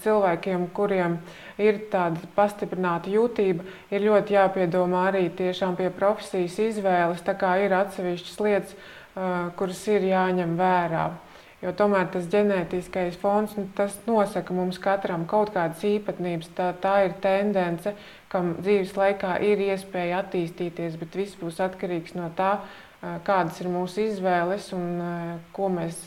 cilvēkiem, 0.00 0.70
kuriem 0.72 1.18
ir 1.60 1.82
tāda 1.92 2.22
pastiprināta 2.36 3.12
jūtība, 3.12 3.66
ir 3.92 4.06
ļoti 4.06 4.32
jāpiedomā 4.38 5.10
arī 5.10 5.26
tiešām 5.36 5.76
pie 5.76 5.90
profesijas 5.92 6.56
izvēles. 6.70 7.20
Tā 7.26 7.36
kā 7.36 7.52
ir 7.60 7.74
atsevišķas 7.76 8.40
lietas, 8.46 8.72
eh, 8.72 9.34
kuras 9.58 9.82
ir 9.92 10.08
jāņem 10.08 10.56
vērā. 10.56 11.10
Jo 11.62 11.70
tomēr 11.78 12.08
tas 12.10 12.24
ģenētiskais 12.32 13.18
fons 13.20 13.52
nu, 13.54 13.68
tas 13.76 13.94
nosaka 14.08 14.56
mums 14.56 14.80
katram 14.82 15.28
kaut 15.30 15.52
kādas 15.54 15.84
īpatnības. 15.86 16.48
Tā, 16.56 16.72
tā 16.82 16.94
ir 17.04 17.12
tendence, 17.22 17.92
kam 18.32 18.54
dzīves 18.56 18.96
laikā 18.96 19.36
ir 19.46 19.60
iespēja 19.68 20.24
attīstīties, 20.24 20.96
bet 20.98 21.20
viss 21.20 21.36
būs 21.38 21.60
atkarīgs 21.62 22.16
no 22.16 22.32
tā, 22.40 22.56
kādas 23.26 23.60
ir 23.62 23.70
mūsu 23.72 24.06
izvēles 24.06 24.68
un 24.76 25.00
mēs, 25.76 26.02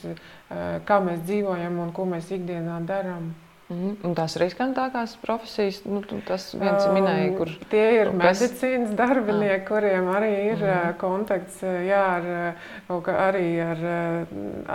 kā 0.88 1.00
mēs 1.04 1.26
dzīvojam 1.26 1.82
un 1.84 1.96
ko 1.96 2.06
mēs 2.08 2.32
ikdienā 2.38 2.80
darām. 2.88 3.34
Mm, 3.66 3.96
un 4.06 4.12
tās 4.14 4.36
riskantākās 4.38 5.16
profesijas, 5.24 5.80
nu, 5.90 6.04
tas 6.28 6.52
viens 6.54 6.84
um, 6.86 6.92
minēja, 6.94 7.32
kur. 7.34 7.50
Tie 7.72 7.86
ir 7.96 8.12
kas... 8.12 8.44
medicīnas 8.44 8.92
darbinieki, 8.94 9.56
ah. 9.58 9.64
kuriem 9.66 10.10
arī 10.14 10.30
ir 10.52 10.60
mm. 10.62 10.92
kontakts 11.02 11.64
jā, 11.66 12.04
ar, 12.20 13.08
arī, 13.24 13.48
ar, 13.66 13.82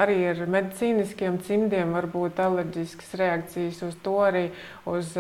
arī 0.03 0.19
ar 0.33 0.43
medicīniskiem 0.57 1.39
cimdiem, 1.47 1.95
varbūt 1.95 2.43
alerģiskas 2.43 3.15
reakcijas 3.23 3.79
uz 3.87 3.95
to, 4.03 4.17
arī 4.27 4.49
uz 4.91 5.15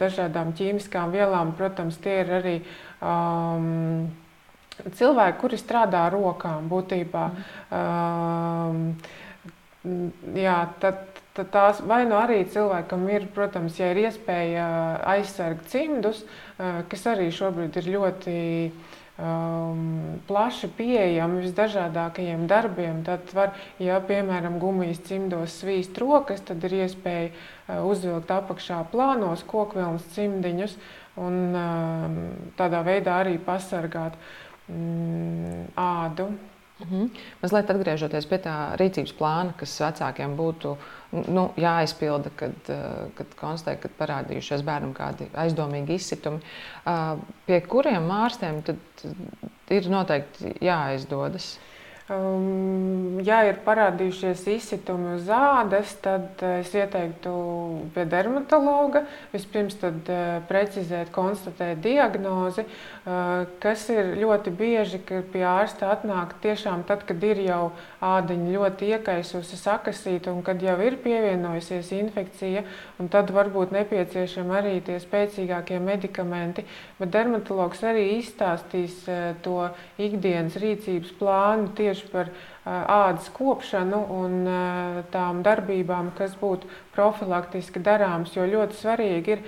dažādām 0.00 0.56
ķīmiskām 0.56 1.12
vielām. 1.12 1.52
Protams, 1.60 2.00
tie 2.00 2.22
ir 2.24 2.34
arī. 2.40 2.56
Um, 3.04 4.08
cilvēki, 4.88 5.38
kuri 5.40 5.58
strādā 5.60 6.06
ar 6.08 6.14
rokām, 6.16 6.68
būtībā. 6.70 7.24
Mm. 7.70 8.90
Um, 8.90 8.94
jā, 10.36 10.58
tad, 10.82 11.06
tad 11.36 11.50
tās 11.54 11.80
vai 11.86 12.02
nu 12.08 12.18
arī 12.20 12.42
cilvēkam 12.50 13.06
ir, 13.12 13.28
protams, 13.34 13.78
ja 13.80 13.90
ir 13.92 14.04
iespēja 14.04 14.66
aizsargt 15.14 15.68
cimdus, 15.72 16.24
uh, 16.24 16.82
kas 16.90 17.06
arī 17.10 17.30
šobrīd 17.34 17.78
ir 17.80 17.88
ļoti 17.94 18.36
um, 19.20 20.20
plaši 20.28 20.70
pieejami 20.76 21.44
visdažādākajiem 21.46 22.46
darbiem. 22.50 23.02
Tad, 23.06 23.32
var, 23.36 23.54
ja 23.80 24.00
piemēram 24.04 24.60
gumijas 24.62 25.02
cimdos 25.08 25.60
svīst 25.62 25.98
rokas, 26.00 26.44
tad 26.44 26.64
ir 26.68 26.80
iespēja 26.84 27.30
uh, 27.30 27.80
uzvilkt 27.88 28.32
apakšā 28.36 28.82
plānos 28.92 29.46
kokvilnas 29.48 30.06
cimdiņus 30.16 30.76
un 31.20 31.40
uh, 31.56 32.20
tādā 32.60 32.84
veidā 32.86 33.20
arī 33.24 33.38
pasargāt. 33.44 34.14
Uh, 34.16 34.49
mm, 34.70 35.66
ādu. 35.76 36.30
-hmm. 36.80 37.08
Mazliet 37.42 37.70
atgriežoties 37.70 38.26
pie 38.28 38.38
tā 38.44 38.54
rīcības 38.80 39.12
plāna, 39.18 39.54
kas 39.58 39.74
vecākiem 39.82 40.36
būtu 40.38 40.74
nu, 41.28 41.46
jāizpilda, 41.60 42.32
kad, 42.36 42.70
eh, 42.72 42.84
kad 43.18 43.34
konstatē, 43.40 43.76
ka 43.80 43.90
parādījušies 43.98 44.64
bērnam 44.66 44.94
kādi 44.96 45.28
aizdomīgi 45.34 45.98
izsitumi. 45.98 46.40
Pie 47.46 47.60
kuriem 47.60 48.10
ārstiem 48.10 48.62
ir 49.70 49.90
noteikti 49.90 50.54
jāaizdodas? 50.64 51.58
Um, 52.10 53.20
ja 53.22 53.36
ir 53.46 53.60
parādījušies 53.62 54.40
izsitumi 54.50 55.12
uz 55.14 55.28
ādas, 55.30 55.92
tad 56.02 56.40
uh, 56.42 56.56
es 56.58 56.72
ieteiktu 56.74 57.30
pie 57.94 58.02
dermatologa 58.10 59.04
vispirms 59.30 59.76
tad, 59.78 60.00
uh, 60.10 60.40
precizēt, 60.48 61.12
konstatēt 61.14 61.78
diagnozi, 61.84 62.64
uh, 62.66 63.44
kas 63.62 63.84
ir 63.94 64.16
ļoti 64.18 64.54
bieži, 64.58 64.98
ka 65.06 65.20
pie 65.30 65.44
ārsta 65.46 65.92
atnāk 65.94 66.34
tiešām 66.42 66.82
tad, 66.88 67.04
kad 67.06 67.22
ir 67.22 67.44
jau 67.44 67.60
ādiņa 68.02 68.56
ļoti 68.56 68.90
iekaisusi, 68.96 69.60
sakasīta 69.60 70.34
un 70.34 70.42
kad 70.42 70.58
jau 70.66 70.74
ir 70.82 70.98
pievienojusies 71.04 71.92
infekcija, 71.94 72.64
un 72.98 73.12
tad 73.12 73.30
varbūt 73.30 73.70
nepieciešami 73.76 74.58
arī 74.58 74.74
tie 74.82 74.98
spēcīgākie 74.98 75.78
medikamenti. 75.78 76.66
Bet 76.98 77.14
dermatologs 77.14 77.86
arī 77.86 78.16
izstāstīs 78.16 79.04
to 79.44 79.70
ikdienas 80.02 80.58
rīcības 80.58 81.14
plānu 81.20 81.70
tieši 81.78 81.99
tieši 82.00 82.12
par 82.12 82.30
ādas 82.64 83.28
kopšanu 83.32 84.00
un 84.14 84.48
tām 85.10 85.42
darbībām, 85.42 86.12
kas 86.16 86.34
būtu 86.40 86.68
profilaktiski 86.94 87.80
darāmas. 87.80 88.34
Jo 88.36 88.46
ļoti 88.46 88.76
svarīgi 88.76 89.36
ir 89.36 89.42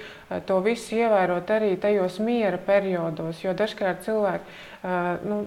to 0.47 0.61
visu 0.61 0.97
ievērot 0.97 1.51
arī 1.51 1.77
tajos 1.81 2.19
miera 2.21 2.59
periodos, 2.59 3.43
jo 3.45 3.53
dažkārt 3.53 4.05
cilvēki 4.05 4.45
nu, 5.29 5.43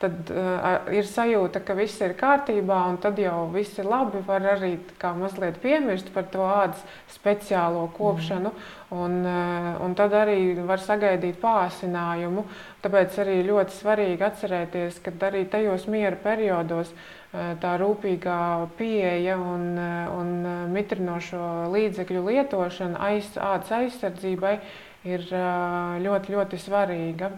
tad 0.00 0.30
uh, 0.32 0.88
ir 0.92 1.06
sajūta, 1.08 1.62
ka 1.64 1.74
viss 1.78 2.00
ir 2.04 2.12
kārtībā, 2.18 2.82
un 2.90 2.98
tad 3.00 3.18
jau 3.20 3.46
viss 3.52 3.78
ir 3.80 3.88
labi. 3.88 4.20
Var 4.26 4.48
arī 4.52 4.74
mazliet 5.16 5.56
piemirst 5.62 6.12
par 6.12 6.28
to 6.32 6.44
ādas 6.44 6.82
speciālo 7.14 7.86
kopšanu, 7.96 8.52
mm. 8.52 8.96
un, 8.96 9.18
uh, 9.24 9.70
un 9.86 9.96
tad 9.96 10.16
arī 10.16 10.56
var 10.68 10.82
sagaidīt 10.84 11.40
pāsinājumu. 11.40 12.44
Tāpēc 12.84 13.20
arī 13.24 13.38
ļoti 13.48 13.78
svarīgi 13.78 14.26
atcerēties, 14.28 15.00
ka 15.04 15.14
arī 15.30 15.46
tajos 15.50 15.88
miera 15.88 16.16
periodos 16.20 16.92
uh, 16.92 17.56
tā 17.62 17.74
rūpīgā 17.80 18.40
pieeja 18.76 19.40
un, 19.40 19.80
un 20.12 20.30
mitrinošo 20.76 21.72
līdzekļu 21.72 22.22
lietošana 22.30 23.00
aiz, 23.08 23.32
ādas 23.40 23.72
aizsardzībai 23.80 24.56
ir 25.06 25.28
ļoti, 26.02 26.34
ļoti 26.34 26.60
svarīga. 26.60 27.30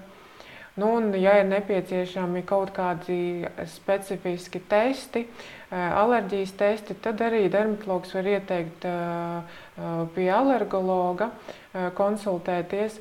Nu, 0.78 0.94
un, 0.94 1.10
ja 1.18 1.32
ir 1.40 1.48
nepieciešami 1.50 2.44
kaut 2.46 2.70
kādi 2.76 3.42
specifiski 3.66 4.60
testi, 4.70 5.24
eh, 5.26 5.74
alerģijas 5.74 6.52
testi, 6.54 6.94
tad 7.02 7.18
arī 7.26 7.48
dermatologs 7.50 8.14
var 8.14 8.28
ieteikt 8.30 8.86
eh, 8.86 9.56
eh, 9.74 10.04
pie 10.14 10.28
alergologa 10.30 11.32
konsultēties. 11.94 12.94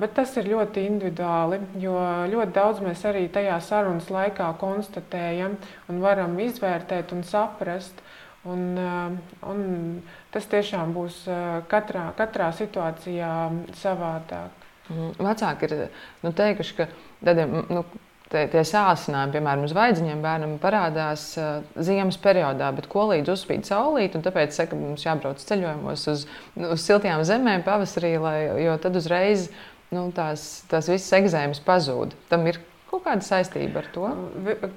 Bet 0.00 0.12
tas 0.16 0.30
ir 0.38 0.46
ļoti 0.48 0.84
individuāli, 0.86 1.58
jo 1.82 1.92
ļoti 2.30 2.54
daudz 2.54 2.78
mēs 2.80 3.02
arī 3.10 3.24
tajā 3.28 3.56
sarunas 3.60 4.06
laikā 4.08 4.46
konstatējam 4.60 5.58
un 5.90 6.00
varam 6.00 6.38
izvērtēt 6.40 7.12
un 7.12 7.24
saprast. 7.26 8.00
Un, 8.48 8.78
un 9.50 9.60
tas 10.32 10.46
tiešām 10.52 10.94
būs 10.94 11.24
katrā, 11.68 12.06
katrā 12.16 12.52
situācijā 12.54 13.32
savādāk. 13.82 14.64
Mhm. 14.88 15.12
Vecāki 15.24 15.68
ir 15.68 15.74
nu, 16.22 16.32
teikuši, 16.36 16.74
ka 16.76 16.86
tādiem, 17.26 17.54
nu, 17.70 17.84
tie, 18.32 18.44
tie 18.52 18.64
sācinājumi, 18.68 19.34
piemēram, 19.36 19.64
uz 19.68 19.74
vaidziņiem 19.76 20.22
bērnam 20.24 20.56
parādās 20.62 21.26
uh, 21.40 21.62
ziemas 21.76 22.18
periodā, 22.20 22.70
bet 22.76 22.88
ko 22.90 23.08
līdz 23.12 23.34
uzspīd 23.34 23.68
saulīt, 23.68 24.16
un 24.18 24.24
tāpēc 24.26 24.56
saka, 24.56 24.78
mums 24.78 25.06
jābrauc 25.06 25.42
ceļojumos 25.44 26.06
uz, 26.12 26.26
uz 26.58 26.84
siltajām 26.84 27.24
zemēm 27.26 27.64
pavasarī, 27.66 28.14
lai, 28.22 28.38
jo 28.64 28.76
tad 28.82 28.98
uzreiz 29.00 29.48
nu, 29.94 30.08
tās, 30.16 30.64
tās 30.70 30.90
visas 30.90 31.18
egzēmas 31.20 31.62
pazūd. 31.64 32.16
Tam 32.30 32.46
ir 32.50 32.60
kaut 32.94 33.04
kāda 33.08 33.26
saistība 33.26 33.82
ar 33.82 33.88
to? 33.94 34.08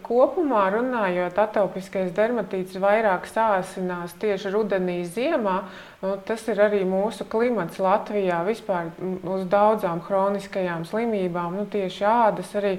Kopumā 0.06 0.64
runājot, 0.74 1.38
atopiskais 1.38 2.10
dermatīts 2.18 2.78
vairāk 2.82 3.28
sāsinās 3.30 4.16
tieši 4.22 4.52
rudenī, 4.54 5.04
ziemā. 5.06 5.58
Nu, 6.02 6.16
tas 6.26 6.48
ir 6.50 6.62
arī 6.66 6.82
mūsu 6.88 7.28
klimats 7.30 7.78
Latvijā 7.82 8.42
vispār 8.48 8.90
uz 8.98 9.46
daudzām 9.52 10.02
kroniskajām 10.06 10.86
slimībām, 10.90 11.60
nu, 11.62 11.68
tieši 11.70 12.10
ādas 12.10 12.52
arī, 12.58 12.74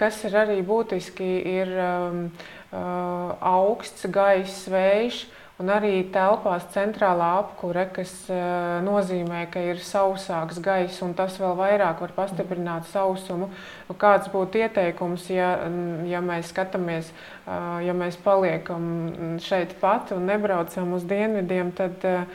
kas 0.00 0.24
ir 0.28 0.40
arī 0.44 0.58
būtiski, 0.64 1.30
ir 1.52 1.76
augsts 2.72 4.08
gaiss, 4.12 4.66
vējš 4.72 5.24
Un 5.62 5.68
arī 5.70 6.00
telpās 6.10 6.64
centrālā 6.74 7.28
apkure, 7.38 7.84
kas 7.94 8.10
uh, 8.34 8.80
nozīmē, 8.82 9.44
ka 9.52 9.60
ir 9.62 9.78
sausāks 9.78 10.58
gaiss, 10.64 10.98
un 11.06 11.12
tas 11.14 11.36
vēl 11.38 11.54
vairāk 11.60 12.00
var 12.02 12.14
pastiprināt 12.16 12.88
sausumu. 12.90 13.46
Nu, 13.86 13.94
kāds 14.00 14.26
būtu 14.32 14.58
ieteikums, 14.58 15.28
ja, 15.30 15.52
ja 16.10 16.22
mēs 16.24 16.50
skatāmies, 16.50 17.12
uh, 17.12 17.78
ja 17.86 17.94
mēs 17.94 18.18
paliekam 18.24 19.38
šeit 19.44 19.76
pat 19.78 20.10
un 20.16 20.26
nebraucam 20.26 20.96
uz 20.98 21.06
dienvidiem, 21.06 21.70
tad 21.78 22.08
uh, 22.10 22.26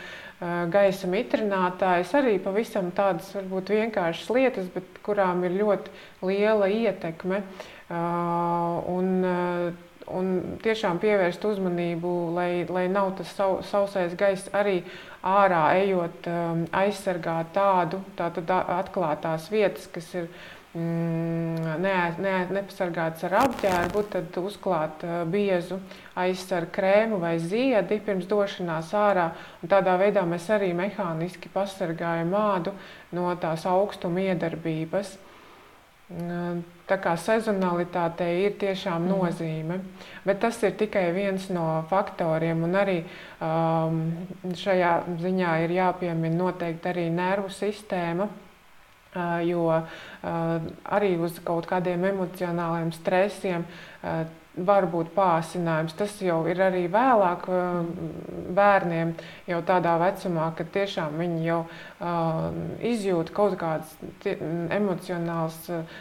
gaisa 0.72 1.10
mitrinātājs 1.12 2.14
arī 2.16 2.38
pavisam 2.40 2.94
tādas 2.96 3.34
varbūt 3.36 3.74
vienkāršas 3.74 4.32
lietas, 4.38 4.72
bet 4.72 5.02
kurām 5.04 5.44
ir 5.44 5.58
ļoti 5.58 5.92
liela 6.30 6.72
ietekme. 6.72 7.42
Un, 7.90 9.12
un 10.14 10.58
tiešām 10.64 11.00
pievērst 11.04 11.44
uzmanību, 11.48 12.14
lai, 12.36 12.52
lai 12.70 12.88
nav 12.92 13.14
tas 13.20 13.32
sau, 13.36 13.60
sausais 13.68 14.16
gaiss 14.20 14.52
arī 14.56 14.82
ārā 15.28 15.64
ejot, 15.82 16.30
um, 16.32 16.64
aizsargāt 16.76 17.52
tādu 17.56 18.00
tātad 18.20 18.52
atklātās 18.54 19.50
vietas, 19.52 19.90
kas 19.92 20.08
ir 20.16 20.30
mm, 20.78 21.76
ne, 21.84 21.96
ne, 22.24 22.36
nepasargāts 22.56 23.28
ar 23.28 23.38
apģērbu, 23.44 24.06
tad 24.14 24.40
uzklāt 24.42 25.04
uh, 25.08 25.20
biezu 25.28 25.82
aizsargu 26.18 26.72
krēmu 26.80 27.20
vai 27.24 27.36
ziedi 27.44 28.00
pirms 28.06 28.30
došanās 28.32 28.94
ārā. 28.96 29.30
Tādā 29.68 29.98
veidā 30.00 30.24
mēs 30.30 30.48
arī 30.54 30.72
mehāniski 30.78 31.52
pasargājam 31.54 32.36
ādu 32.38 32.76
no 33.18 33.32
tās 33.42 33.68
augstuma 33.68 34.30
iedarbības. 34.30 35.18
Tā 36.08 36.96
kā 37.04 37.18
sezonalitātei 37.20 38.46
ir 38.46 38.54
tiešām 38.62 39.04
mhm. 39.04 39.12
nozīme, 39.12 39.80
bet 40.24 40.40
tas 40.40 40.62
ir 40.64 40.78
tikai 40.80 41.10
viens 41.12 41.50
no 41.52 41.84
faktoriem. 41.90 42.64
Un 42.64 42.78
arī 42.80 43.02
um, 43.44 44.00
šajā 44.56 44.94
ziņā 45.20 45.58
ir 45.66 45.76
jāpiemina 45.82 46.40
noteikti 46.46 46.94
arī 46.94 47.08
nervu 47.12 47.52
sistēma. 47.52 48.30
Uh, 49.18 49.40
jo 49.48 49.64
uh, 49.72 49.84
arī 50.94 51.16
uz 51.24 51.40
kaut 51.42 51.66
kādiem 51.66 52.04
emocionāliem 52.06 52.92
stresiem 52.94 53.64
uh, 53.66 54.28
var 54.66 54.88
būt 54.92 55.12
pārsinājums. 55.16 55.96
Tas 55.98 56.16
jau 56.24 56.40
ir 56.50 56.62
arī 56.64 56.86
vēlāk 56.92 57.48
uh, 57.52 57.82
bērniem, 58.58 59.14
jau 59.50 59.62
tādā 59.68 59.98
vecumā, 60.02 60.50
kad 60.58 60.72
tiešām 60.74 61.18
viņi 61.22 61.42
jau 61.48 61.60
uh, 61.64 62.48
izjūt 62.92 63.34
kaut 63.36 63.58
kādas 63.62 63.94
emocionāls 64.26 65.60
uh, 65.74 65.98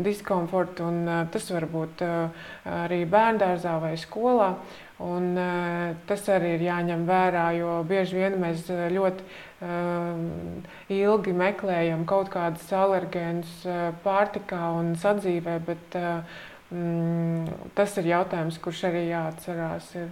diskomfortu, 0.00 0.88
un 0.88 1.02
uh, 1.06 1.24
tas 1.32 1.50
var 1.52 1.68
būt 1.70 2.06
uh, 2.06 2.46
arī 2.84 3.02
bērndārzā 3.10 3.80
vai 3.82 3.96
skolā. 4.00 4.54
Un, 5.00 5.32
tas 6.04 6.26
arī 6.28 6.50
ir 6.58 6.62
jāņem 6.66 7.06
vērā, 7.08 7.46
jo 7.56 7.78
bieži 7.88 8.18
vien 8.18 8.34
mēs 8.36 8.66
ļoti 8.68 9.24
ilgi 10.92 11.32
meklējam 11.40 12.02
kaut 12.08 12.28
kādas 12.34 12.66
alergēnas 12.76 13.62
pārtikā 14.04 14.60
un 14.76 14.92
sadzīvē, 15.00 15.56
bet 15.64 15.96
uh, 15.96 16.20
Mm, 16.70 17.50
tas 17.74 17.96
ir 17.98 18.12
jautājums, 18.12 18.58
kurš 18.62 18.84
arī 18.90 19.08
jāatcerās. 19.08 19.90
Ir. 19.98 20.10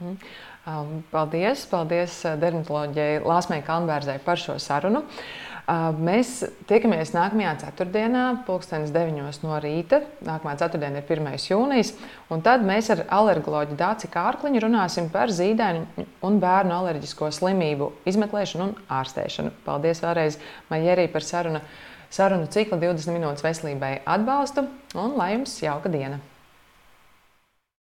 Mm. 0.00 0.18
Um, 0.64 0.92
paldies, 1.12 1.66
paldies 1.68 2.22
uh, 2.24 2.38
dermatoloģijai 2.40 3.20
Lāsmai 3.20 3.60
Kalnbērzai 3.66 4.16
par 4.24 4.40
šo 4.40 4.56
sarunu. 4.62 5.04
Uh, 5.64 5.90
mēs 5.96 6.38
tiekamies 6.68 7.12
nākamajā 7.12 7.52
ceturtdienā, 7.66 8.24
pulkstenis 8.48 8.92
9 8.92 9.44
no 9.44 9.60
rīta. 9.60 10.00
Nākamā 10.24 10.56
ceturtdiena 10.60 11.02
ir 11.02 11.20
1. 11.20 11.30
jūnijas. 11.52 11.92
Un 12.32 12.40
tad 12.44 12.64
mēs 12.64 12.88
ar 12.92 13.04
alergoloģu 13.12 13.76
Dāci 13.76 14.08
Kārkliņu 14.12 14.64
runāsim 14.64 15.12
par 15.12 15.32
zīdaiņu 15.32 16.08
un 16.24 16.40
bērnu 16.40 16.78
alerģisko 16.80 17.28
slimību 17.32 17.92
izmeklēšanu 18.08 18.70
un 18.70 18.76
ārstēšanu. 19.02 19.52
Paldies 19.68 20.00
vēlreiz 20.04 20.40
Majerī 20.72 21.10
par 21.12 21.28
sarunu 21.28 21.60
sarunu 22.14 22.46
ciklu 22.46 22.78
20 22.78 23.10
minūtes 23.16 23.42
veselībai 23.42 23.96
atbalstu 24.06 24.68
un 24.94 25.16
lai 25.18 25.32
jums 25.34 25.56
jauka 25.64 25.90
diena! 25.90 26.20